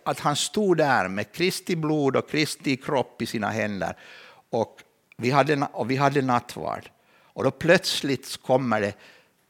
[0.04, 3.98] att han stod där med Kristi blod och Kristi kropp i sina händer
[4.50, 4.84] och
[5.18, 6.90] vi hade, och vi hade nattvard.
[7.10, 8.94] Och då plötsligt kommer det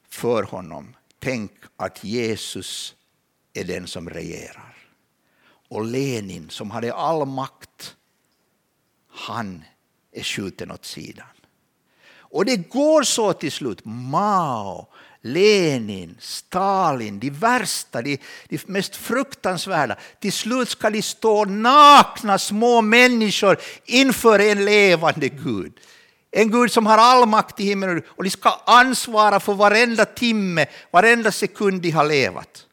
[0.10, 2.96] för honom, tänk att Jesus
[3.54, 4.78] är den som regerar.
[5.70, 7.96] Och Lenin som hade all makt,
[9.10, 9.64] han
[10.12, 11.28] är skjuten åt sidan.
[12.30, 13.82] Och det går så till slut.
[13.86, 14.88] Mao,
[15.22, 18.18] Lenin, Stalin, de värsta, de,
[18.50, 19.96] de mest fruktansvärda.
[20.20, 25.74] Till slut ska de stå nakna små människor inför en levande Gud.
[26.32, 30.66] En Gud som har all makt i himlen och de ska ansvara för varenda timme,
[30.92, 32.66] varenda sekund de har levat.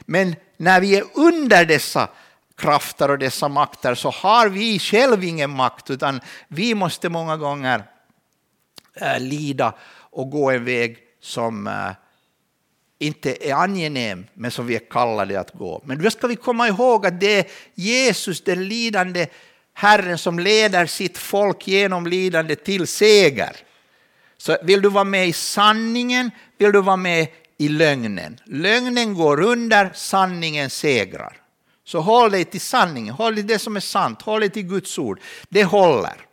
[0.00, 2.08] Men när vi är under dessa
[2.56, 7.84] krafter och dessa makter så har vi själv ingen makt utan vi måste många gånger
[9.00, 9.74] äh, lida
[10.10, 11.90] och gå en väg som äh,
[12.98, 15.82] inte är angenäm men som vi är kallade att gå.
[15.84, 19.26] Men då ska vi komma ihåg att det är Jesus, den lidande
[19.72, 23.56] Herren som leder sitt folk genom lidande till seger.
[24.36, 27.28] Så vill du vara med i sanningen, vill du vara med
[27.58, 28.40] i lögnen.
[28.44, 31.36] Lögnen går under, sanningen segrar.
[31.84, 34.62] Så håll dig till sanningen, håll dig till det som är sant, håll dig till
[34.62, 35.20] Guds ord.
[35.48, 36.27] Det håller.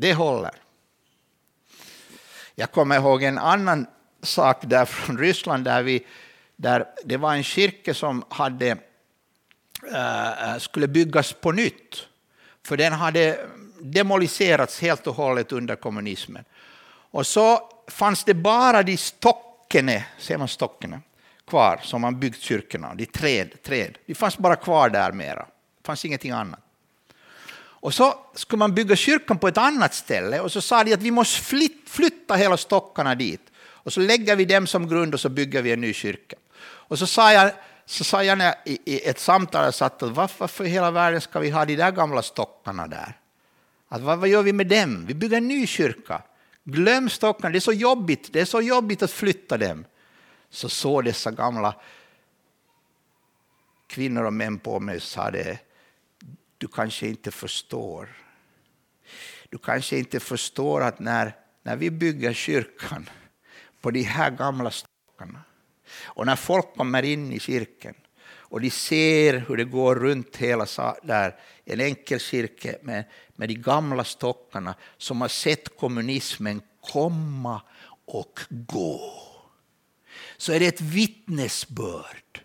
[0.00, 0.50] Det håller.
[2.54, 3.86] Jag kommer ihåg en annan
[4.22, 6.06] sak där från Ryssland där, vi,
[6.56, 8.76] där det var en kyrka som hade,
[9.92, 12.06] eh, eh, skulle byggas på nytt.
[12.66, 13.46] För den hade
[13.80, 16.44] demoliserats helt och hållet under kommunismen.
[17.10, 21.00] Och så fanns det bara de stockene, ser man stockene,
[21.46, 23.98] kvar som man byggt kyrkorna, de träd, träd.
[24.06, 25.46] De fanns bara kvar där mera.
[25.80, 26.60] Det fanns ingenting annat.
[27.80, 31.02] Och så skulle man bygga kyrkan på ett annat ställe och så sa de att
[31.02, 31.42] vi måste
[31.86, 33.40] flytta hela stockarna dit.
[33.60, 36.36] Och så lägger vi dem som grund och så bygger vi en ny kyrka.
[36.62, 37.52] Och så sa jag,
[37.86, 41.20] så sa jag när, i, i ett samtal, jag satt, att varför i hela världen
[41.20, 43.18] ska vi ha de där gamla stockarna där?
[43.88, 45.06] Att, vad, vad gör vi med dem?
[45.06, 46.22] Vi bygger en ny kyrka.
[46.64, 49.84] Glöm stockarna, det är så jobbigt, det är så jobbigt att flytta dem.
[50.50, 51.74] Så såg dessa gamla
[53.86, 55.58] kvinnor och män på mig och sa det,
[56.60, 58.08] du kanske inte förstår.
[59.48, 63.10] Du kanske inte förstår att när, när vi bygger kyrkan
[63.80, 65.42] på de här gamla stockarna
[66.02, 70.66] och när folk kommer in i kyrkan och de ser hur det går runt hela
[71.02, 73.04] där, en enkel cirkel med,
[73.36, 77.62] med de gamla stockarna som har sett kommunismen komma
[78.04, 79.12] och gå.
[80.36, 82.40] Så är det ett vittnesbörd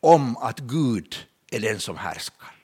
[0.00, 1.16] om att Gud
[1.50, 2.59] är den som härskar.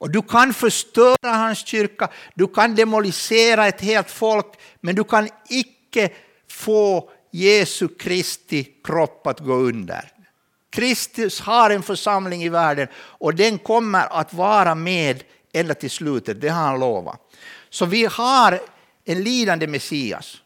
[0.00, 4.46] Och du kan förstöra hans kyrka, du kan demolisera ett helt folk,
[4.80, 6.10] men du kan icke
[6.48, 10.12] få Jesu Kristi kropp att gå under.
[10.70, 16.40] Kristus har en församling i världen och den kommer att vara med ända till slutet,
[16.40, 17.20] det har han lovat.
[17.70, 18.60] Så vi har
[19.04, 20.36] en lidande Messias.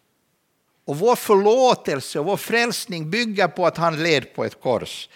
[0.86, 5.08] Och vår förlåtelse och vår frälsning bygger på att han led på ett kors.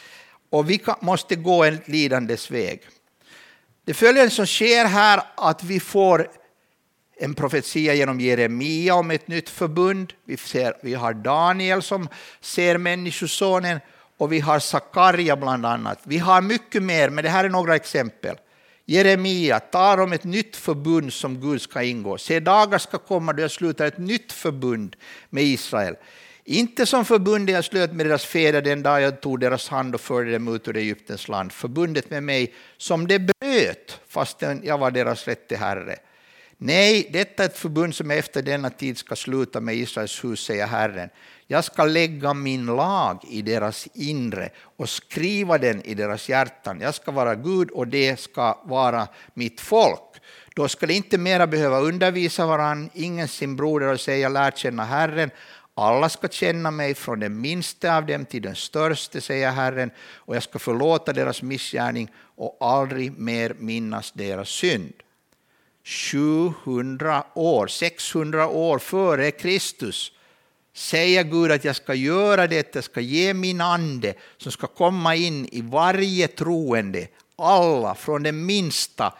[0.51, 2.81] Och vi måste gå en lidandes väg.
[3.89, 6.31] Det följande som sker här att vi får
[7.17, 10.13] en profetia genom Jeremia om ett nytt förbund.
[10.25, 12.09] Vi, ser, vi har Daniel som
[12.41, 13.81] ser Människosonen
[14.19, 15.99] och vi har Sakarja bland annat.
[16.03, 18.37] Vi har mycket mer, men det här är några exempel.
[18.85, 22.19] Jeremia tar om ett nytt förbund som Gud ska ingå.
[22.19, 24.97] Se, dagar ska komma då jag slutar ett nytt förbund
[25.31, 25.95] med Israel.
[26.51, 30.01] Inte som förbundet jag slöt med deras fäder den dag jag tog deras hand och
[30.01, 31.53] förde dem ut ur Egyptens land.
[31.53, 35.97] Förbundet med mig som de bröt fastän jag var deras rätte herre.
[36.57, 40.67] Nej, detta är ett förbund som efter denna tid ska sluta med Israels hus, säger
[40.67, 41.09] Herren.
[41.47, 46.81] Jag ska lägga min lag i deras inre och skriva den i deras hjärtan.
[46.81, 50.01] Jag ska vara Gud och det ska vara mitt folk.
[50.55, 54.85] Då ska de inte mera behöva undervisa varandra, ingen sin broder och säga lärt känna
[54.85, 55.31] Herren.
[55.81, 60.37] Alla ska känna mig från den minsta av dem till den störste, säger Herren, och
[60.37, 64.93] jag ska förlåta deras missgärning och aldrig mer minnas deras synd.
[65.85, 70.13] 700 år, 600 år före Kristus
[70.75, 75.15] säger Gud att jag ska göra det, jag ska ge min ande som ska komma
[75.15, 79.15] in i varje troende, alla från den minsta,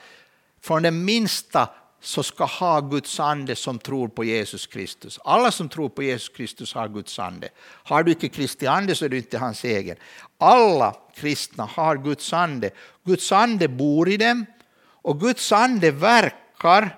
[0.61, 1.69] från den minsta
[2.01, 5.19] så ska ha Guds ande som tror på Jesus Kristus.
[5.25, 7.49] Alla som tror på Jesus Kristus har Guds ande.
[7.61, 9.97] Har du inte Kristi ande så är du inte hans egen.
[10.39, 12.71] Alla kristna har Guds ande.
[13.05, 14.47] Guds ande bor i dem
[14.81, 16.97] och Guds ande verkar,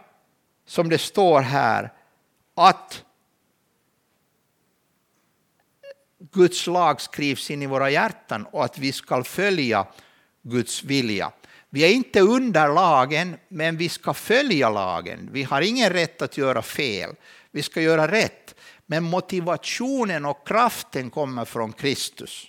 [0.66, 1.92] som det står här,
[2.54, 3.04] att
[6.32, 9.86] Guds lag skrivs in i våra hjärtan och att vi ska följa
[10.42, 11.32] Guds vilja.
[11.70, 15.28] Vi är inte under lagen, men vi ska följa lagen.
[15.32, 17.14] Vi har ingen rätt att göra fel.
[17.50, 18.54] Vi ska göra rätt.
[18.86, 22.46] Men motivationen och kraften kommer från Kristus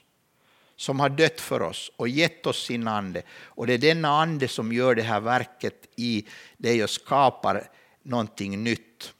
[0.75, 3.21] som har dött för oss och gett oss sin ande.
[3.43, 7.69] Och det är denna ande som gör det här verket i dig och skapar
[8.03, 9.13] någonting nytt.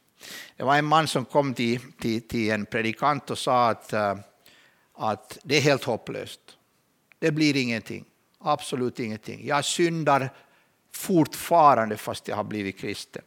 [0.56, 4.16] Det var en man som kom till, till, till en predikant och sa att, eh,
[4.94, 6.40] att det är helt hopplöst.
[7.18, 8.04] Det blir ingenting.
[8.42, 9.46] Absolut ingenting.
[9.46, 10.32] Jag syndar
[10.92, 13.22] fortfarande fast jag har blivit kristen.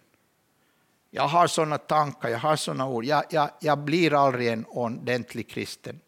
[1.10, 3.06] Jag har sådana tankar, jag har sådana ord.
[3.06, 6.00] Jag, jag, jag blir aldrig en ordentlig kristen.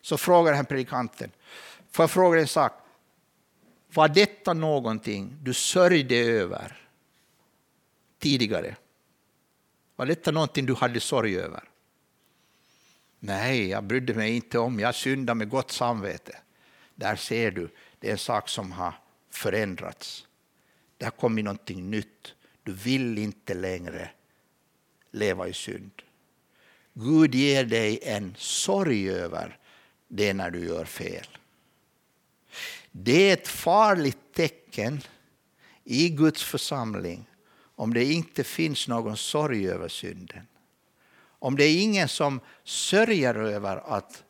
[0.00, 1.30] Så frågar han predikanten,
[1.90, 2.72] får jag fråga en sak?
[3.94, 6.88] Var detta någonting du sörjde över
[8.18, 8.76] tidigare?
[9.96, 11.68] Var detta någonting du hade sorg över?
[13.18, 16.38] Nej, jag brydde mig inte om, jag syndade med gott samvete.
[16.94, 17.68] Där ser du,
[17.98, 18.94] det är en sak som har
[19.30, 20.26] förändrats.
[20.96, 22.34] Det har kommit någonting nytt.
[22.62, 24.10] Du vill inte längre
[25.10, 26.02] leva i synd.
[26.92, 29.58] Gud ger dig en sorg över
[30.08, 31.26] det när du gör fel.
[32.90, 35.00] Det är ett farligt tecken
[35.84, 37.26] i Guds församling
[37.76, 40.46] om det inte finns någon sorg över synden.
[41.16, 44.23] Om det är ingen som sörjer över att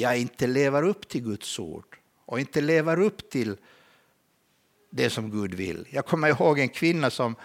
[0.00, 3.56] jag inte lever upp till Guds ord och inte lever upp till
[4.90, 5.88] det som Gud vill.
[5.90, 7.36] Jag kommer ihåg en kvinna som,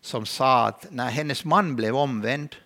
[0.00, 2.56] som sa att när hennes man blev omvänd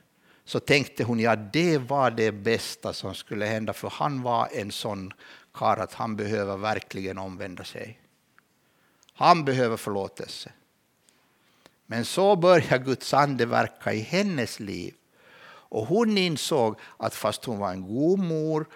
[0.44, 4.72] så tänkte hon ja det var det bästa som skulle hända för han var en
[4.72, 5.12] sån
[5.52, 8.00] karl att han behöver verkligen omvända sig.
[9.12, 10.52] Han behöver förlåtelse.
[11.86, 14.94] Men så började Guds ande verka i hennes liv.
[15.42, 18.66] Och hon insåg att fast hon var en god mor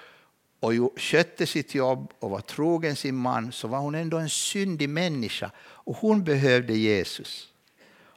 [0.64, 4.88] och skötte sitt jobb och var trogen sin man så var hon ändå en syndig
[4.88, 7.48] människa och hon behövde Jesus.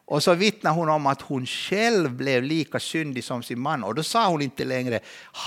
[0.06, 3.96] Och så vittnade hon om att hon själv blev lika syndig som sin man och
[3.96, 5.00] då sa hon inte längre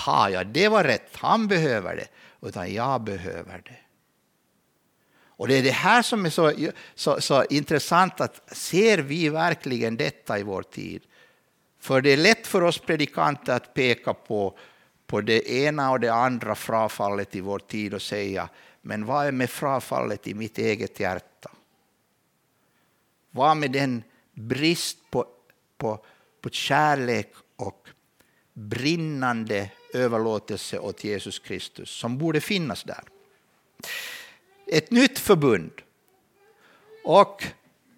[0.05, 2.07] ha ja det var rätt, han behöver det,
[2.47, 3.77] utan jag behöver det.
[5.41, 6.53] Och det är det här som är så,
[6.95, 11.01] så, så intressant att ser vi verkligen detta i vår tid?
[11.79, 14.57] För det är lätt för oss predikanter att peka på
[15.11, 18.49] på det ena och det andra frafallet i vår tid och säga
[18.81, 21.51] men vad är med frafallet i mitt eget hjärta?
[23.31, 24.03] Vad med den
[24.33, 25.25] brist på,
[25.77, 26.05] på,
[26.41, 27.87] på kärlek och
[28.53, 33.03] brinnande överlåtelse åt Jesus Kristus som borde finnas där?
[34.67, 35.81] Ett nytt förbund.
[37.03, 37.43] Och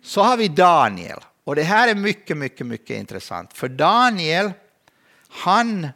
[0.01, 1.20] så har vi Daniel.
[1.43, 3.53] Och det här är mycket, mycket, mycket intressant.
[3.53, 4.51] För Daniel,
[5.28, 5.88] han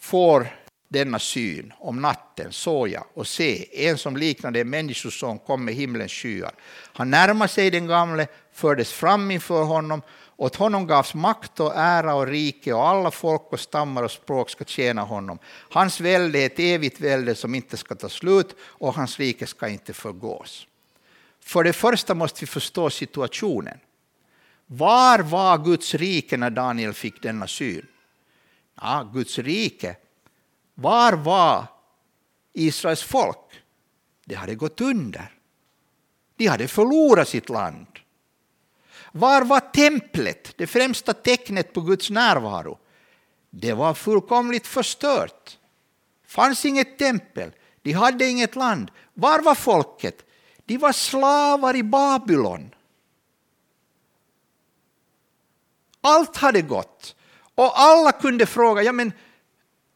[0.00, 0.46] får
[0.88, 5.74] denna syn om natten såg jag och se en som liknade en människoson kom med
[5.74, 6.52] himlens skyar.
[6.92, 10.02] Han närmade sig den gamle, fördes fram inför honom,
[10.36, 14.50] åt honom gavs makt och ära och rike och alla folk och stammar och språk
[14.50, 15.38] ska tjäna honom.
[15.70, 19.68] Hans välde är ett evigt välde som inte ska ta slut och hans rike ska
[19.68, 20.66] inte förgås.
[21.40, 23.78] För det första måste vi förstå situationen.
[24.66, 27.86] Var var Guds rike när Daniel fick denna syn?
[28.80, 29.96] Ja, Guds rike,
[30.74, 31.66] var var
[32.52, 33.62] Israels folk?
[34.24, 35.34] Det hade gått under.
[36.36, 37.86] De hade förlorat sitt land.
[39.12, 42.78] Var var templet, det främsta tecknet på Guds närvaro?
[43.50, 45.58] Det var fullkomligt förstört.
[46.26, 47.52] fanns inget tempel,
[47.82, 48.90] de hade inget land.
[49.14, 50.24] Var var folket?
[50.64, 52.74] De var slavar i Babylon.
[56.00, 57.16] Allt hade gått.
[57.60, 59.12] Och alla kunde fråga, ja men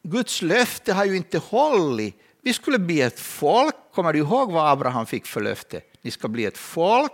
[0.03, 2.15] Guds löfte har ju inte hållit.
[2.41, 3.75] Vi skulle bli ett folk.
[3.93, 5.81] Kommer du ihåg vad Abraham fick för löfte?
[6.01, 7.11] Ni ska bli ett folk,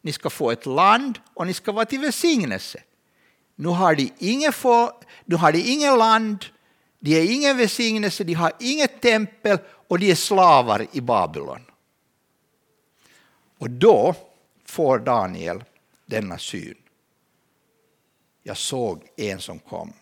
[0.00, 2.82] ni ska få ett land och ni ska vara till välsignelse.
[3.54, 4.64] Nu har de inget,
[5.24, 6.44] nu har de inget land,
[6.98, 9.58] de är ingen välsignelse, de har inget tempel
[9.88, 11.62] och de är slavar i Babylon.
[13.58, 14.14] Och då
[14.64, 15.64] får Daniel
[16.06, 16.76] denna syn.
[18.46, 19.92] Jag såg en som kom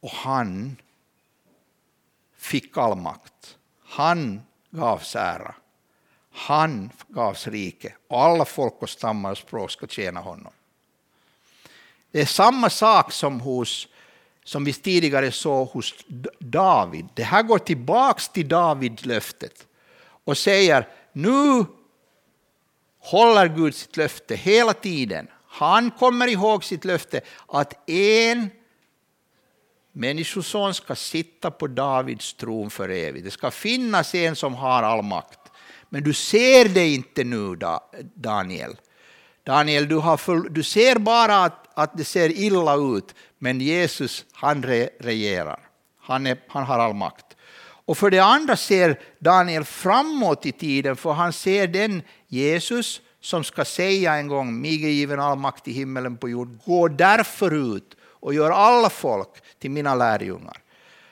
[0.00, 0.76] och han
[2.36, 3.56] fick all makt.
[3.84, 5.54] Han gavs ära.
[6.32, 10.52] Han gavs rike och alla folk och stammar och språk ska tjäna honom.
[12.10, 13.88] Det är samma sak som, hos,
[14.44, 15.94] som vi tidigare såg hos
[16.38, 17.08] David.
[17.14, 19.66] Det här går tillbaks till Davids löftet
[20.24, 21.64] och säger nu
[22.98, 25.28] håller Gud sitt löfte hela tiden.
[25.50, 28.50] Han kommer ihåg sitt löfte att en
[29.92, 33.24] Människoson ska sitta på Davids tron för evigt.
[33.24, 35.38] Det ska finnas en som har all makt.
[35.88, 37.58] Men du ser det inte nu,
[38.14, 38.76] Daniel.
[39.44, 44.24] Daniel, du, har full, du ser bara att, att det ser illa ut, men Jesus,
[44.32, 45.60] han re, regerar.
[46.00, 47.26] Han, är, han har all makt.
[47.84, 53.44] Och för det andra ser Daniel framåt i tiden, för han ser den Jesus som
[53.44, 57.76] ska säga en gång, mig är given all makt i himmelen på jord, gå därför
[57.76, 60.56] ut och gör alla folk till mina lärjungar.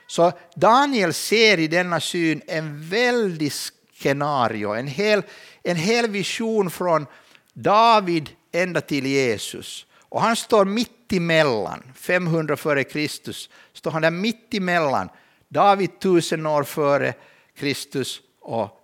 [0.06, 5.22] Så Daniel ser i denna syn en väldig scenario, en hel,
[5.62, 7.06] en hel vision från
[7.52, 9.86] David ända till Jesus.
[10.00, 15.08] Och han står mitt emellan, 500 före Kristus, står han där mitt emellan
[15.48, 17.14] David tusen år före
[17.56, 18.80] Kristus och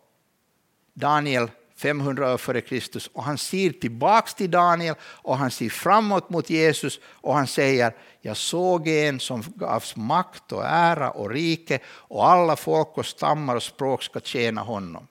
[0.95, 1.51] Daniel
[1.85, 3.11] 500 år före Kristus.
[3.13, 7.93] Och han ser tillbaks till Daniel och han ser framåt mot Jesus och han säger
[8.21, 13.57] jag såg en som gavs makt och ära och rike och alla folk och stammar
[13.57, 15.07] och språk ska tjäna honom.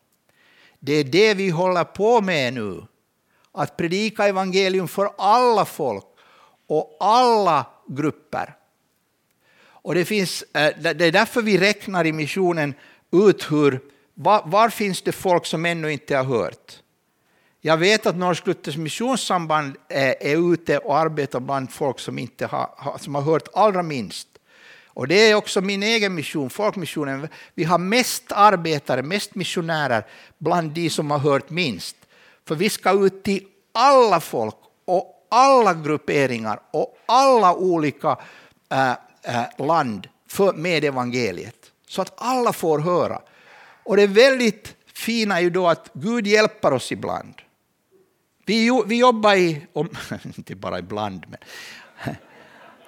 [0.79, 2.83] Det är det vi håller på med nu.
[3.51, 6.05] Att predika evangelium för alla folk
[6.67, 8.55] och alla grupper.
[9.63, 12.73] Och det, finns, eh, det är därför vi räknar i missionen
[13.11, 16.79] ut hur, var, var finns det folk som ännu inte har hört.
[17.61, 22.45] Jag vet att Norsk Luthers Missionssamband är, är ute och arbetar bland folk som, inte
[22.45, 24.27] har, som har hört allra minst.
[24.87, 27.27] Och det är också min egen mission, folkmissionen.
[27.55, 30.05] Vi har mest arbetare, mest missionärer
[30.37, 31.95] bland de som har hört minst.
[32.47, 34.55] För vi ska ut till alla folk
[34.85, 38.17] och alla grupperingar och alla olika
[38.69, 38.91] äh,
[39.21, 41.55] äh, land för, med evangeliet.
[41.87, 43.21] Så att alla får höra.
[43.83, 47.33] Och det väldigt fina är ju då att Gud hjälper oss ibland.
[48.45, 49.89] Vi, vi jobbar i, om,
[50.37, 51.39] inte bara ibland, men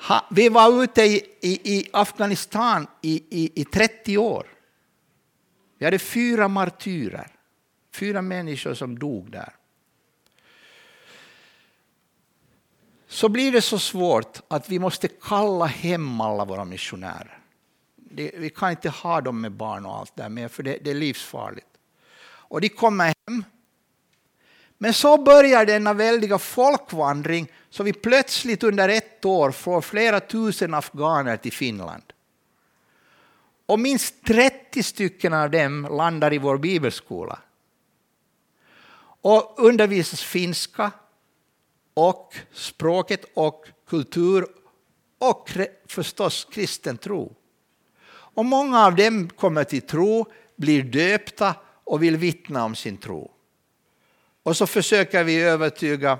[0.31, 4.47] vi var ute i, i, i Afghanistan i, i, i 30 år.
[5.77, 7.31] Vi hade fyra martyrer,
[7.93, 9.55] fyra människor som dog där.
[13.07, 17.34] Så blir det så svårt att vi måste kalla hem alla våra missionärer.
[18.11, 20.91] Det, vi kan inte ha dem med barn och allt där med, för det, det
[20.91, 21.67] är livsfarligt.
[22.25, 23.43] Och de kommer hem.
[24.77, 30.73] Men så börjar denna väldiga folkvandring så vi plötsligt under ett år får flera tusen
[30.73, 32.03] afghaner till Finland.
[33.65, 37.39] Och minst 30 stycken av dem landar i vår bibelskola.
[39.21, 40.91] Och undervisas finska
[41.93, 44.45] och språket och kultur
[45.17, 45.51] och
[45.87, 47.35] förstås kristen tro.
[48.35, 50.25] Och många av dem kommer till tro,
[50.55, 53.31] blir döpta och vill vittna om sin tro.
[54.43, 56.19] Och så försöker vi övertyga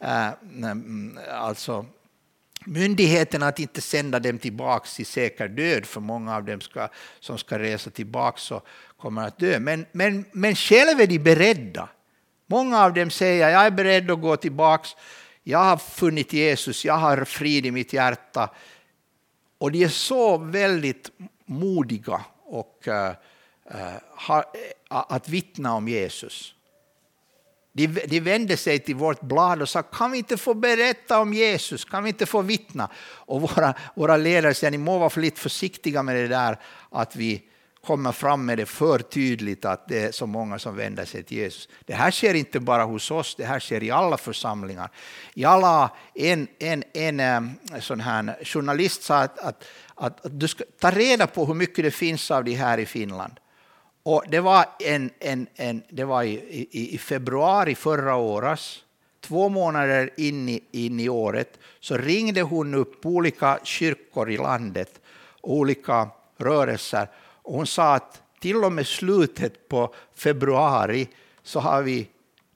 [0.00, 1.86] eh, mm, alltså,
[2.64, 6.88] myndigheterna att inte sända dem tillbaka till säker död, för många av dem ska,
[7.20, 8.62] som ska resa tillbaka så
[8.96, 9.58] kommer att dö.
[9.60, 11.88] Men, men, men själva är de beredda.
[12.46, 14.88] Många av dem säger jag är beredd att gå tillbaka,
[15.42, 18.50] jag har funnit Jesus, jag har frid i mitt hjärta.
[19.58, 21.10] Och de är så väldigt
[21.48, 23.10] modiga och, uh,
[24.88, 26.54] att vittna om Jesus.
[27.72, 31.32] De, de vände sig till vårt blad och sa kan vi inte få berätta om
[31.32, 32.88] Jesus, kan vi inte få vittna?
[33.00, 36.58] Och våra, våra ledare säger ni må vara lite försiktiga med det där
[36.90, 37.42] att vi
[37.86, 41.36] kommer fram med det för tydligt att det är så många som vänder sig till
[41.36, 41.68] Jesus.
[41.86, 44.90] Det här sker inte bara hos oss, det här sker i alla församlingar.
[45.34, 49.64] I alla, en, en, en sån här journalist sa att, att,
[49.98, 52.86] att, att du ska ta reda på hur mycket det finns av det här i
[52.86, 53.32] Finland.
[54.02, 56.34] Och det var, en, en, en, det var i,
[56.70, 58.60] i, i februari förra året,
[59.20, 65.00] två månader in i, in i året, så ringde hon upp olika kyrkor i landet,
[65.40, 71.08] olika rörelser, och hon sa att till och med slutet på februari
[71.42, 72.08] så har vi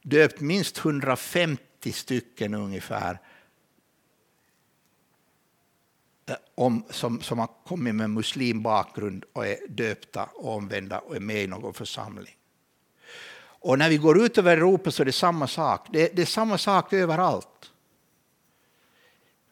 [0.03, 3.19] döpt minst 150 stycken ungefär
[6.22, 6.22] Eh,
[6.55, 11.43] om, som, som har kommit med muslimbakgrund och är döpta och omvända och är med
[11.43, 12.35] i någon församling.
[13.63, 15.87] Och när vi går ut över Europa så är det samma sak.
[15.93, 17.49] Det, det är samma sak överallt.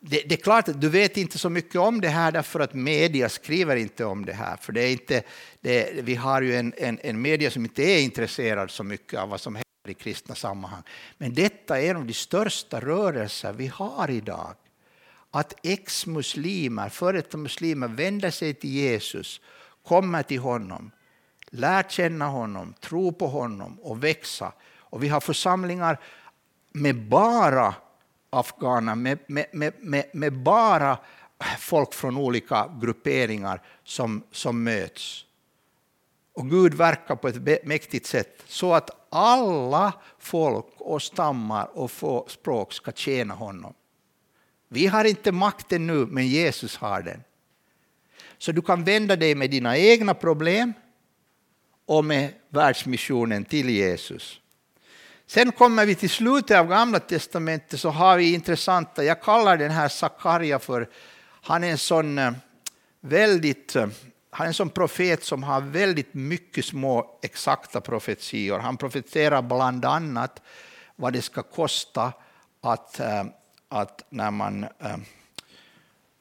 [0.00, 2.74] Det, det, är klart att du vet inte så mycket om det här därför att
[2.74, 4.56] media skriver inte om det här.
[4.56, 5.22] För det är inte,
[5.60, 9.28] det, vi har ju en, en, en media som inte är intresserad så mycket av
[9.28, 10.82] vad som händer i kristna sammanhang.
[11.18, 14.54] Men detta är en av de största rörelser vi har idag
[15.30, 19.40] att ex-muslimer, före detta muslimer, vänder sig till Jesus,
[19.82, 20.90] kommer till honom,
[21.50, 24.52] lär känna honom, tro på honom och växa.
[24.78, 26.00] Och vi har församlingar
[26.72, 27.74] med bara
[28.30, 29.46] afghaner, med, med,
[29.80, 30.98] med, med, bara
[31.58, 35.24] folk från olika grupperingar som, som möts.
[36.32, 42.72] Och Gud verkar på ett mäktigt sätt så att alla folk och stammar och språk
[42.72, 43.74] ska tjäna honom.
[44.72, 47.22] Vi har inte makten nu, men Jesus har den.
[48.38, 50.72] Så du kan vända dig med dina egna problem
[51.86, 54.40] och med världsmissionen till Jesus.
[55.26, 59.70] Sen kommer vi till slutet av Gamla testamentet så har vi intressanta, jag kallar den
[59.70, 60.88] här Sakarja för,
[61.42, 62.32] han är en sån eh,
[63.00, 63.88] väldigt eh,
[64.30, 68.58] han är en sån profet som har väldigt mycket små exakta profetior.
[68.58, 70.42] Han profeterar bland annat
[70.96, 72.12] vad det ska kosta
[72.60, 73.24] att, eh,
[73.70, 74.96] att när man, eh,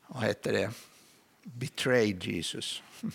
[0.08, 0.72] vad heter det,
[1.44, 2.84] betray Jesus.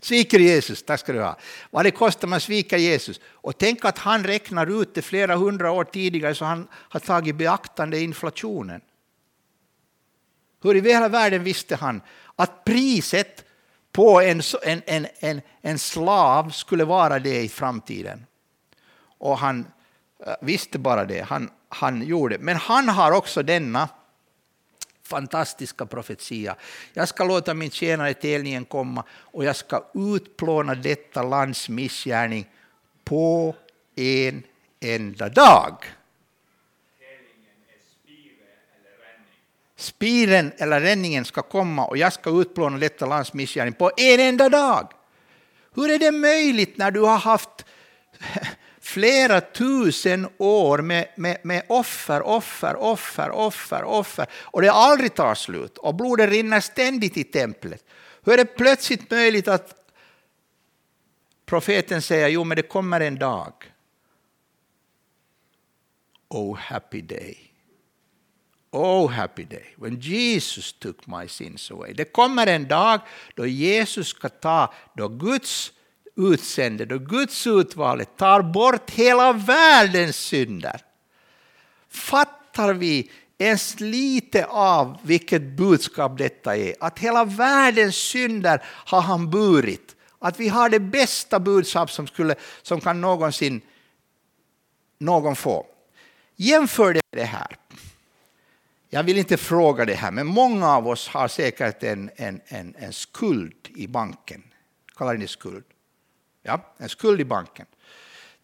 [0.00, 1.36] Sviker Jesus, tack ska du ha.
[1.70, 3.20] Vad det kostar man sviker Jesus.
[3.24, 7.36] Och tänk att han räknar ut det flera hundra år tidigare så han har tagit
[7.36, 8.80] beaktande inflationen.
[10.62, 12.00] Hur i hela världen visste han
[12.36, 13.44] att priset
[13.92, 18.26] på en, en, en, en, en slav skulle vara det i framtiden.
[19.18, 19.66] Och han
[20.26, 22.38] eh, visste bara det, han, han gjorde.
[22.38, 23.88] Men han har också denna
[25.02, 26.56] fantastiska profetia.
[26.92, 32.46] Jag ska låta min tjänare Telningen komma och jag ska utplåna detta lands missgärning
[33.04, 33.54] på
[33.96, 34.42] en
[34.80, 35.84] enda dag.
[39.76, 44.48] Spiren eller ränningen ska komma och jag ska utplåna detta lands missgärning på en enda
[44.48, 44.92] dag.
[45.74, 47.64] Hur är det möjligt när du har haft
[48.96, 55.34] flera tusen år med, med, med offer, offer, offer, offer, offer och det aldrig tar
[55.34, 57.84] slut och blodet rinner ständigt i templet.
[58.24, 59.74] Hur är det plötsligt möjligt att
[61.46, 63.52] profeten säger jo men det kommer en dag.
[66.28, 67.52] Oh happy day.
[68.70, 71.92] Oh happy day when Jesus took my sins away.
[71.92, 73.00] Det kommer en dag
[73.34, 75.72] då Jesus ska ta, då Guds
[76.16, 80.80] utsände, då Guds utvalde tar bort hela världens synder.
[81.88, 86.74] Fattar vi ens lite av vilket budskap detta är?
[86.80, 89.96] Att hela världens synder har han burit.
[90.18, 93.60] Att vi har det bästa budskap som, skulle, som kan någonsin
[94.98, 95.66] någon få.
[96.36, 97.56] Jämför det med det här.
[98.88, 102.74] Jag vill inte fråga det här, men många av oss har säkert en, en, en,
[102.78, 104.42] en skuld i banken.
[104.96, 105.64] Kallar ni skuld?
[106.46, 107.66] Ja, en skuld i banken.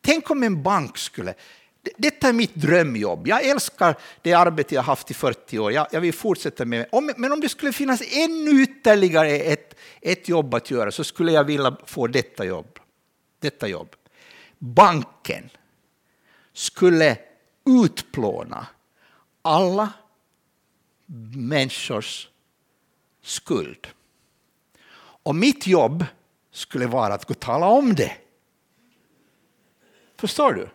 [0.01, 1.35] Tänk om en bank skulle...
[1.97, 3.27] Detta är mitt drömjobb.
[3.27, 5.73] Jag älskar det arbete jag haft i 40 år.
[5.73, 7.15] Jag, jag vill fortsätta med det.
[7.17, 11.45] Men om det skulle finnas ännu ytterligare ett, ett jobb att göra så skulle jag
[11.45, 12.79] vilja få detta jobb.
[13.39, 13.97] Detta jobb.
[14.59, 15.51] Banken
[16.53, 17.19] skulle
[17.85, 18.67] utplåna
[19.43, 19.93] alla
[21.37, 22.29] människors
[23.23, 23.89] skuld.
[25.23, 26.05] Och mitt jobb
[26.53, 28.13] skulle vara att gå och tala om det.
[30.17, 30.69] Förstår du?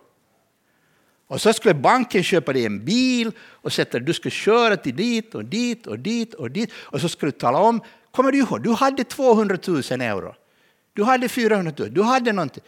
[1.26, 5.34] Och så skulle banken köpa dig en bil och sätta du ska köra till dit
[5.34, 6.70] och dit och dit och dit.
[6.74, 10.34] Och så skulle du tala om, kommer du ihåg, du hade 200 000 euro.
[10.92, 12.64] Du hade 400 000, du hade någonting.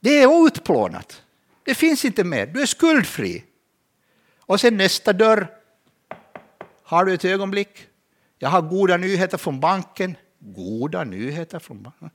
[0.00, 1.22] Det är utplånat.
[1.64, 3.44] Det finns inte mer, du är skuldfri.
[4.40, 5.46] Och sen nästa dörr.
[6.82, 7.86] Har du ett ögonblick?
[8.38, 10.16] Jag har goda nyheter från banken.
[10.44, 12.10] Goda nyheter från banken.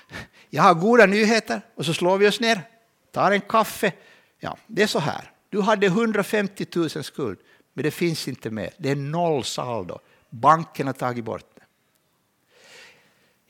[0.50, 2.62] Jag har goda nyheter och så slår vi oss ner,
[3.10, 3.92] tar en kaffe.
[4.38, 5.30] Ja, det är så här.
[5.48, 7.38] Du hade 150 000 skuld,
[7.72, 8.70] men det finns inte mer.
[8.76, 9.98] Det är noll saldo.
[10.30, 11.62] Banken har tagit bort det.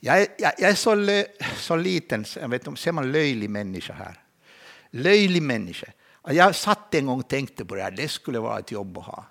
[0.01, 1.25] Jag är, jag, jag är så, lö,
[1.57, 4.21] så liten, jag vet inte, ser man löjlig människa här?
[4.91, 5.87] Löjlig människa.
[6.25, 9.05] Jag satt en gång och tänkte på det här, det skulle vara ett jobb att
[9.05, 9.25] ha.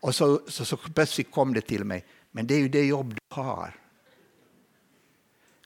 [0.00, 2.04] Och så, så, så plötsligt kom det till mig,
[2.34, 3.80] men det är ju det jobb du har.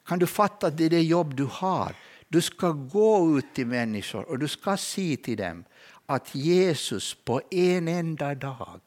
[0.07, 1.95] Kan du fatta att det är det jobb du har?
[2.29, 5.65] Du ska gå ut till människor och du ska säga till dem
[6.07, 8.81] att Jesus på en enda dag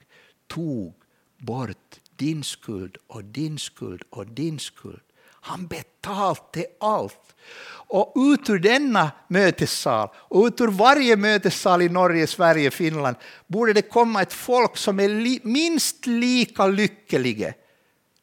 [0.47, 0.93] tog
[1.38, 5.01] bort din skuld och din skuld och din skuld.
[5.25, 7.36] Han betalte allt.
[7.88, 13.15] Och ut ur denna mötessal och ut ur varje mötessal i Norge, Sverige, Finland
[13.47, 17.53] borde det komma ett folk som är li minst lika lyckliga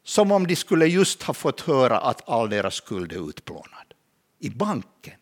[0.09, 3.95] som om de skulle just ha fått höra att all deras skuld är utplånad
[4.39, 5.15] i banken.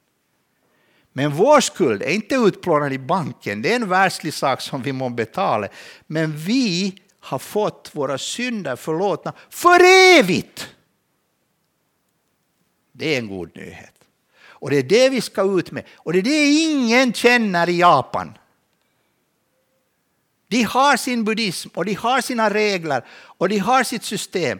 [1.12, 4.92] Men vår skuld är inte utplånad i banken, det är en världslig sak som vi
[4.92, 5.68] må betala.
[6.06, 9.80] Men vi har fått våra synder förlåtna för
[10.18, 10.68] evigt.
[12.92, 13.94] Det är en god nyhet.
[14.38, 15.84] Och det är det vi ska ut med.
[15.94, 18.38] Och det är det ingen känner i Japan.
[20.48, 24.58] De De har sin buddhism och de har sina regler och de har sitt system.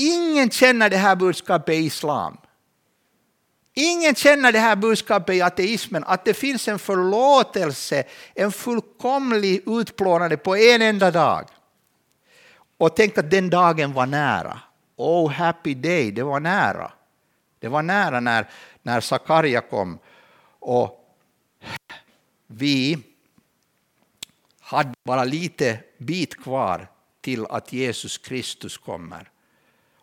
[0.00, 2.36] Ingen känner det här budskapet i islam.
[3.74, 10.36] Ingen känner det här budskapet i ateismen, att det finns en förlåtelse, en fullkomlig utplånande
[10.36, 11.48] på en enda dag.
[12.78, 14.60] Och tänk att den dagen var nära.
[14.96, 16.92] Oh happy day, det var nära.
[17.58, 18.50] Det var nära när,
[18.82, 19.98] när Sakarja kom.
[20.58, 21.16] Och
[22.46, 22.98] vi
[24.60, 26.88] hade bara lite bit kvar
[27.20, 29.30] till att Jesus Kristus kommer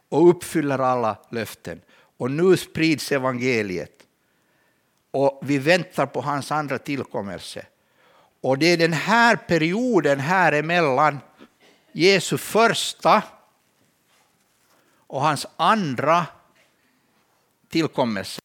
[0.10, 1.82] och uppfyller alla löften.
[2.18, 4.04] Och nu sprids evangeliet.
[5.12, 7.66] Och vi väntar på hans andra tillkommelse.
[8.42, 11.20] Och det är den här perioden här emellan
[11.92, 13.24] Jesu första
[15.08, 16.26] och hans andra
[17.70, 18.42] tillkommelse.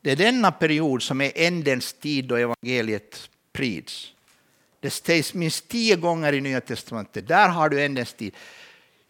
[0.00, 4.12] Det är denna period som är ändens tid då evangeliet sprids.
[4.80, 7.28] Det sägs minst tio gånger i Nya Testamentet.
[7.28, 8.34] Där har du ändens tid.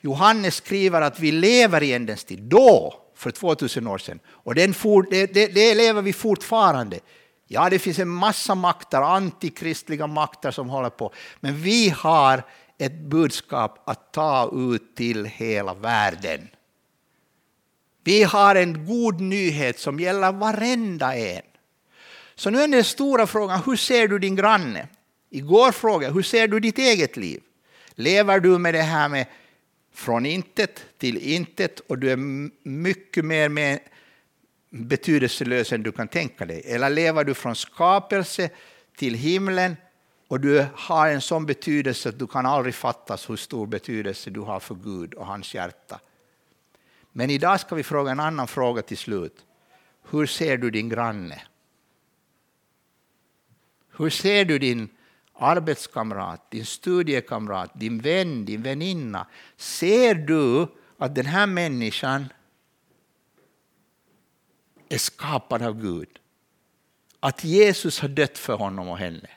[0.01, 2.43] Johannes skriver att vi lever i ändens tid.
[2.43, 4.21] Då, för 2000 år sedan.
[4.29, 7.01] Och den for, det, det, det lever vi fortfarande.
[7.47, 11.13] Ja, det finns en massa makter, antikristliga makter som håller på.
[11.41, 12.43] Men vi har
[12.79, 16.49] ett budskap att ta ut till hela världen.
[18.05, 21.43] Vi har en god nyhet som gäller varenda en.
[22.35, 24.89] Så nu är den stora frågan, hur ser du din granne?
[25.31, 27.41] Igår frågade jag, hur ser du ditt eget liv?
[27.95, 29.27] Lever du med det här med
[29.99, 32.17] från intet till intet och du är
[32.69, 33.81] mycket mer med
[34.71, 36.63] betydelselös än du kan tänka dig?
[36.65, 38.51] Eller lever du från skapelse
[38.97, 39.77] till himlen
[40.29, 44.41] och du har en sån betydelse att du kan aldrig fattas hur stor betydelse du
[44.41, 46.01] har för Gud och hans hjärta?
[47.13, 49.45] Men idag ska vi fråga en annan fråga till slut.
[50.11, 51.43] Hur ser du din granne?
[53.97, 54.89] Hur ser du din
[55.39, 59.27] arbetskamrat, din studiekamrat, din vän, din väninna.
[59.57, 60.67] Ser du
[60.99, 62.33] att den här människan
[64.89, 66.09] är skapad av Gud?
[67.21, 69.31] Att Jesus har dött för honom och henne?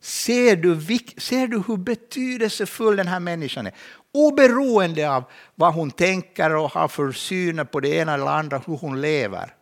[0.00, 3.74] Ser du, ser du hur betydelsefull den här människan är?
[4.12, 5.24] Oberoende av
[5.54, 9.54] vad hon tänker och har för syner på det ena eller andra, hur hon lever.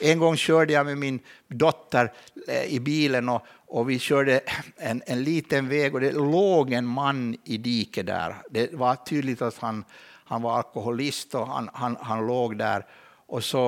[0.00, 2.12] En gång körde jag med min dotter
[2.48, 4.40] eh, i bilen och, och vi körde
[4.76, 8.36] en, en liten väg och det låg en man i diket där.
[8.50, 9.84] Det var tydligt att han,
[10.24, 12.86] han var alkoholist och han, han, han låg där.
[13.26, 13.66] Och så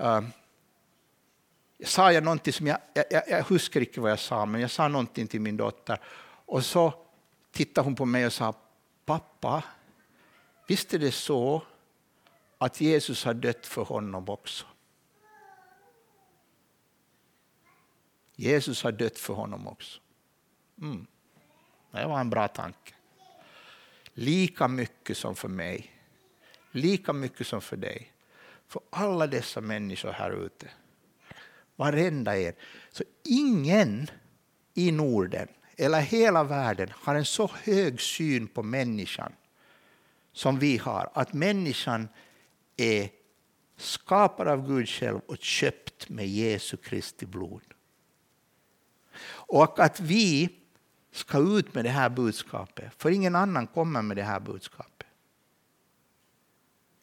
[0.00, 0.20] uh,
[1.84, 2.78] sa jag någonting som jag,
[3.10, 5.98] jag, jag huskar inte vad jag sa, men jag sa någonting till min dotter.
[6.46, 6.94] Och så
[7.52, 8.54] tittade hon på mig och sa,
[9.04, 9.64] pappa,
[10.66, 11.62] visst är det så
[12.58, 14.66] att Jesus har dött för honom också?
[18.42, 20.00] Jesus har dött för honom också.
[20.80, 21.06] Mm.
[21.90, 22.94] Det var en bra tanke.
[24.14, 25.90] Lika mycket som för mig,
[26.70, 28.12] lika mycket som för dig.
[28.68, 30.70] För alla dessa människor här ute.
[31.76, 32.54] Varenda en.
[32.90, 34.10] Så ingen
[34.74, 39.32] i Norden eller hela världen har en så hög syn på människan
[40.32, 41.10] som vi har.
[41.14, 42.08] Att människan
[42.76, 43.08] är
[43.76, 47.62] skapad av Gud själv och köpt med Jesu Kristi blod.
[49.52, 50.48] Och att vi
[51.10, 55.06] ska ut med det här budskapet, för ingen annan kommer med det här budskapet.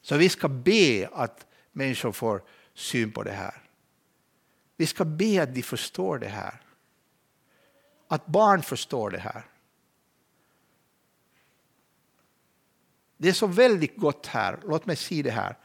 [0.02, 2.42] Så vi ska be att människor får
[2.74, 3.62] syn på det här.
[4.76, 6.60] Vi ska be att de förstår det här.
[8.08, 9.44] Att barn förstår det här.
[13.16, 15.56] Det är så väldigt gott här, låt mig säga det här,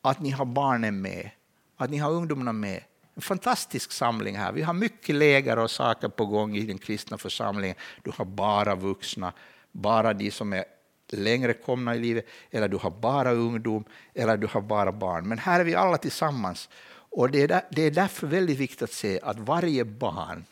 [0.00, 1.30] att ni har barnen med,
[1.76, 2.82] att ni har ungdomarna med
[3.16, 4.52] en fantastisk samling här.
[4.52, 7.76] Vi har mycket läger och saker på gång i den kristna församlingen.
[8.02, 9.32] Du har bara vuxna,
[9.72, 10.64] bara de som är
[11.08, 15.28] längre komna i livet, eller du har bara ungdom, eller du har bara barn.
[15.28, 16.68] Men här är vi alla tillsammans.
[16.88, 20.44] Och det är, där, det är därför väldigt viktigt att se att varje barn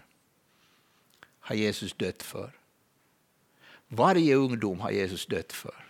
[1.41, 2.51] har Jesus dött för.
[3.89, 5.85] Varje ungdom har Jesus dött för.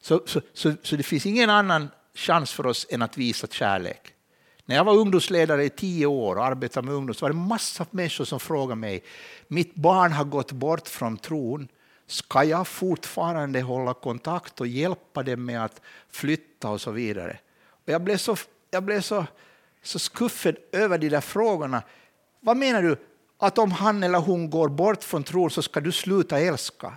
[0.00, 4.14] Så, så, så, så det finns ingen annan chans för oss än att visa kärlek.
[4.68, 7.84] När jag var ungdomsledare i tio år och arbetade med ungdom så var det massor
[7.84, 9.02] av människor som frågade mig,
[9.48, 11.68] mitt barn har gått bort från tron,
[12.06, 17.38] ska jag fortfarande hålla kontakt och hjälpa dem med att flytta och så vidare?
[17.68, 18.36] Och jag blev så,
[18.70, 19.26] jag blev så,
[19.82, 21.82] så skuffad över de där frågorna.
[22.40, 22.96] Vad menar du?
[23.38, 26.92] Att om han eller hon går bort från tron så ska du sluta älska?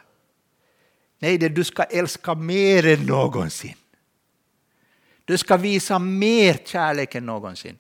[1.19, 3.75] Nej, det du ska älska mer än någonsin.
[5.31, 7.77] Du ska visa mer kärlek än någonsin.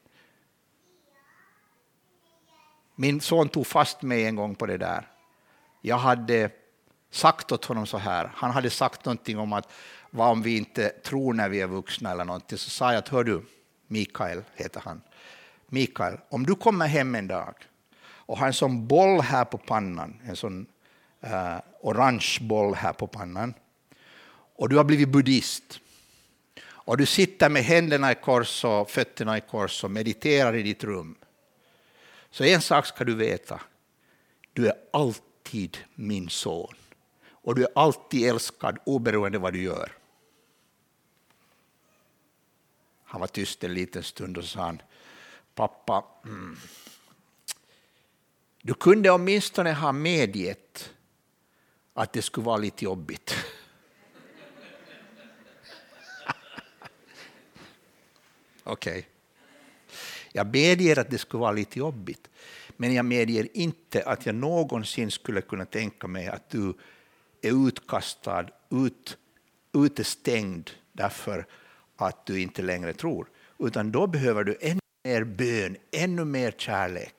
[2.95, 5.07] Min son tog fast mig en gång på det där.
[5.81, 6.49] Jag hade
[7.09, 8.31] sagt åt honom så här.
[8.35, 9.71] Han hade sagt någonting om att
[10.09, 12.57] vad om vi inte tror när vi är vuxna eller någonting.
[12.57, 13.45] Så sa jag att hör du,
[13.87, 15.01] Mikael heter han.
[15.67, 17.55] Mikael, om du kommer hem en dag
[18.03, 20.65] och har en sån boll här på pannan, en sån
[21.23, 23.53] uh, orange boll här på pannan,
[24.55, 25.79] och du har blivit buddhist,
[26.91, 30.83] och du sitter med händerna i kors och fötterna i kors och mediterar i ditt
[30.83, 31.15] rum.
[32.29, 33.61] Så en sak ska du veta,
[34.53, 36.75] du är alltid min son.
[37.23, 39.91] Och du är alltid älskad oberoende vad du gör.
[43.03, 44.81] Han var tyst en liten stund och sa han,
[45.55, 46.57] pappa, mm,
[48.61, 50.93] du kunde åtminstone ha medgett
[51.93, 53.35] att det skulle vara lite jobbigt.
[58.63, 58.91] Okej.
[58.91, 59.03] Okay.
[60.31, 62.29] Jag medger att det skulle vara lite jobbigt,
[62.77, 66.73] men jag medger inte att jag någonsin skulle kunna tänka mig att du
[67.41, 69.17] är utkastad, ut,
[69.73, 71.45] utestängd därför
[71.95, 73.27] att du inte längre tror.
[73.59, 77.15] Utan då behöver du ännu mer bön, ännu mer kärlek.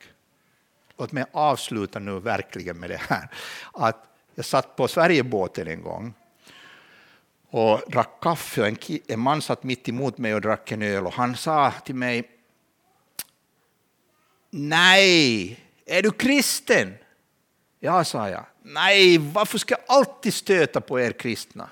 [0.97, 3.29] Låt mig avsluta nu verkligen med det här.
[3.73, 6.13] Att jag satt på Sverigebåten en gång
[7.53, 8.67] och drack kaffe.
[8.67, 8.77] En,
[9.07, 12.29] en man satt mitt emot mig och drack en öl och han sa till mig
[14.49, 16.93] Nej, är du kristen?
[17.79, 18.45] Ja, sa jag.
[18.63, 21.69] Nej, varför ska jag alltid stöta på er kristna?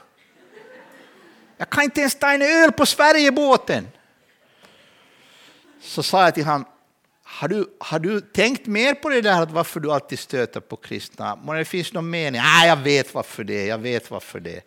[1.57, 3.87] Jag kan inte ens ta en öl på Sverigebåten.
[5.81, 6.65] Så sa jag till honom,
[7.23, 10.75] har du, har du tänkt mer på det där att varför du alltid stöter på
[10.75, 11.39] kristna?
[11.45, 12.41] Men det finns någon mening?
[12.41, 14.61] Nej, jag vet varför det, jag vet varför det.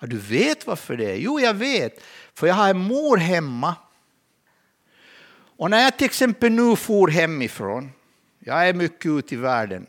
[0.00, 1.10] Ja, du vet varför det?
[1.10, 1.16] är?
[1.16, 2.02] Jo, jag vet.
[2.34, 3.76] För jag har en mor hemma.
[5.30, 7.90] Och när jag till exempel nu for hemifrån,
[8.38, 9.86] jag är mycket ute i världen,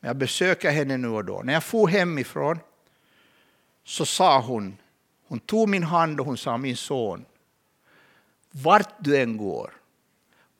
[0.00, 1.42] men jag besöker henne nu och då.
[1.44, 2.58] När jag for hemifrån
[3.84, 4.76] så sa hon,
[5.28, 7.24] hon tog min hand och hon sa min son,
[8.50, 9.70] vart du än går,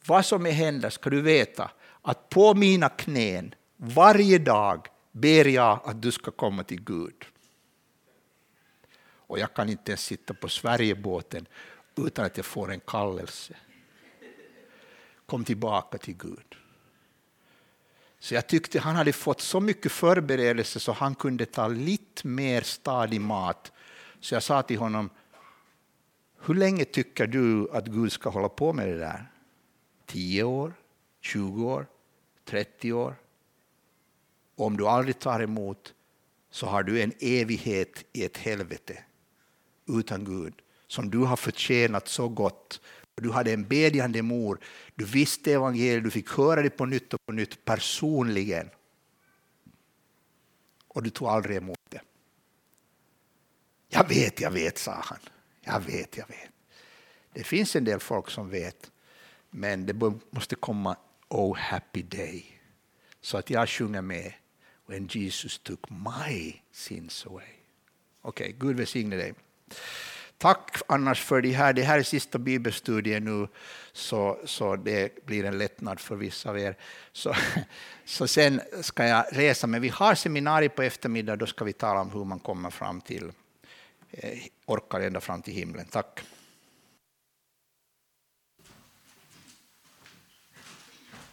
[0.07, 1.71] vad som än händer ska du veta
[2.03, 7.25] att på mina knän varje dag ber jag att du ska komma till Gud.
[9.31, 11.47] Och jag kan inte ens sitta på Sverigebåten
[11.97, 13.55] utan att jag får en kallelse.
[15.27, 16.57] Kom tillbaka till Gud.
[18.19, 22.63] Så jag tyckte han hade fått så mycket förberedelse så han kunde ta lite mer
[22.63, 23.73] stadig mat.
[24.21, 25.11] Så jag sa till honom,
[26.41, 29.31] hur länge tycker du att Gud ska hålla på med det där?
[30.07, 30.75] 10 år,
[31.21, 31.87] 20 år,
[32.45, 33.15] 30 år?
[34.57, 35.95] Om du aldrig tar emot
[36.51, 39.05] så har du en evighet i ett helvete
[39.99, 40.55] utan Gud
[40.91, 42.81] som du har förtjänat så gott.
[43.15, 44.61] Du hade en bedjande mor,
[44.95, 48.71] du visste evangeliet, du fick höra det på nytt och på nytt personligen.
[50.89, 52.01] Och du tog aldrig emot det.
[53.89, 55.19] Jag vet, jag vet, sa han.
[55.61, 56.51] Jag vet, jag vet.
[57.33, 58.91] Det finns en del folk som vet,
[59.51, 59.95] men det
[60.31, 60.97] måste komma
[61.29, 62.45] Oh happy day.
[63.21, 64.33] Så att jag sjunger med
[64.87, 67.45] When Jesus took my sins away.
[68.23, 69.35] Okej, okay, Gud välsigne dig.
[70.39, 71.73] Tack annars för det här.
[71.73, 73.49] Det här är sista bibelstudien nu,
[73.93, 76.77] så, så det blir en lättnad för vissa av er.
[77.13, 77.35] Så,
[78.05, 82.01] så sen ska jag resa, men vi har seminarium på eftermiddag, då ska vi tala
[82.01, 83.33] om hur man kommer fram till,
[84.11, 85.87] eh, orkar ända fram till himlen.
[85.91, 86.21] Tack.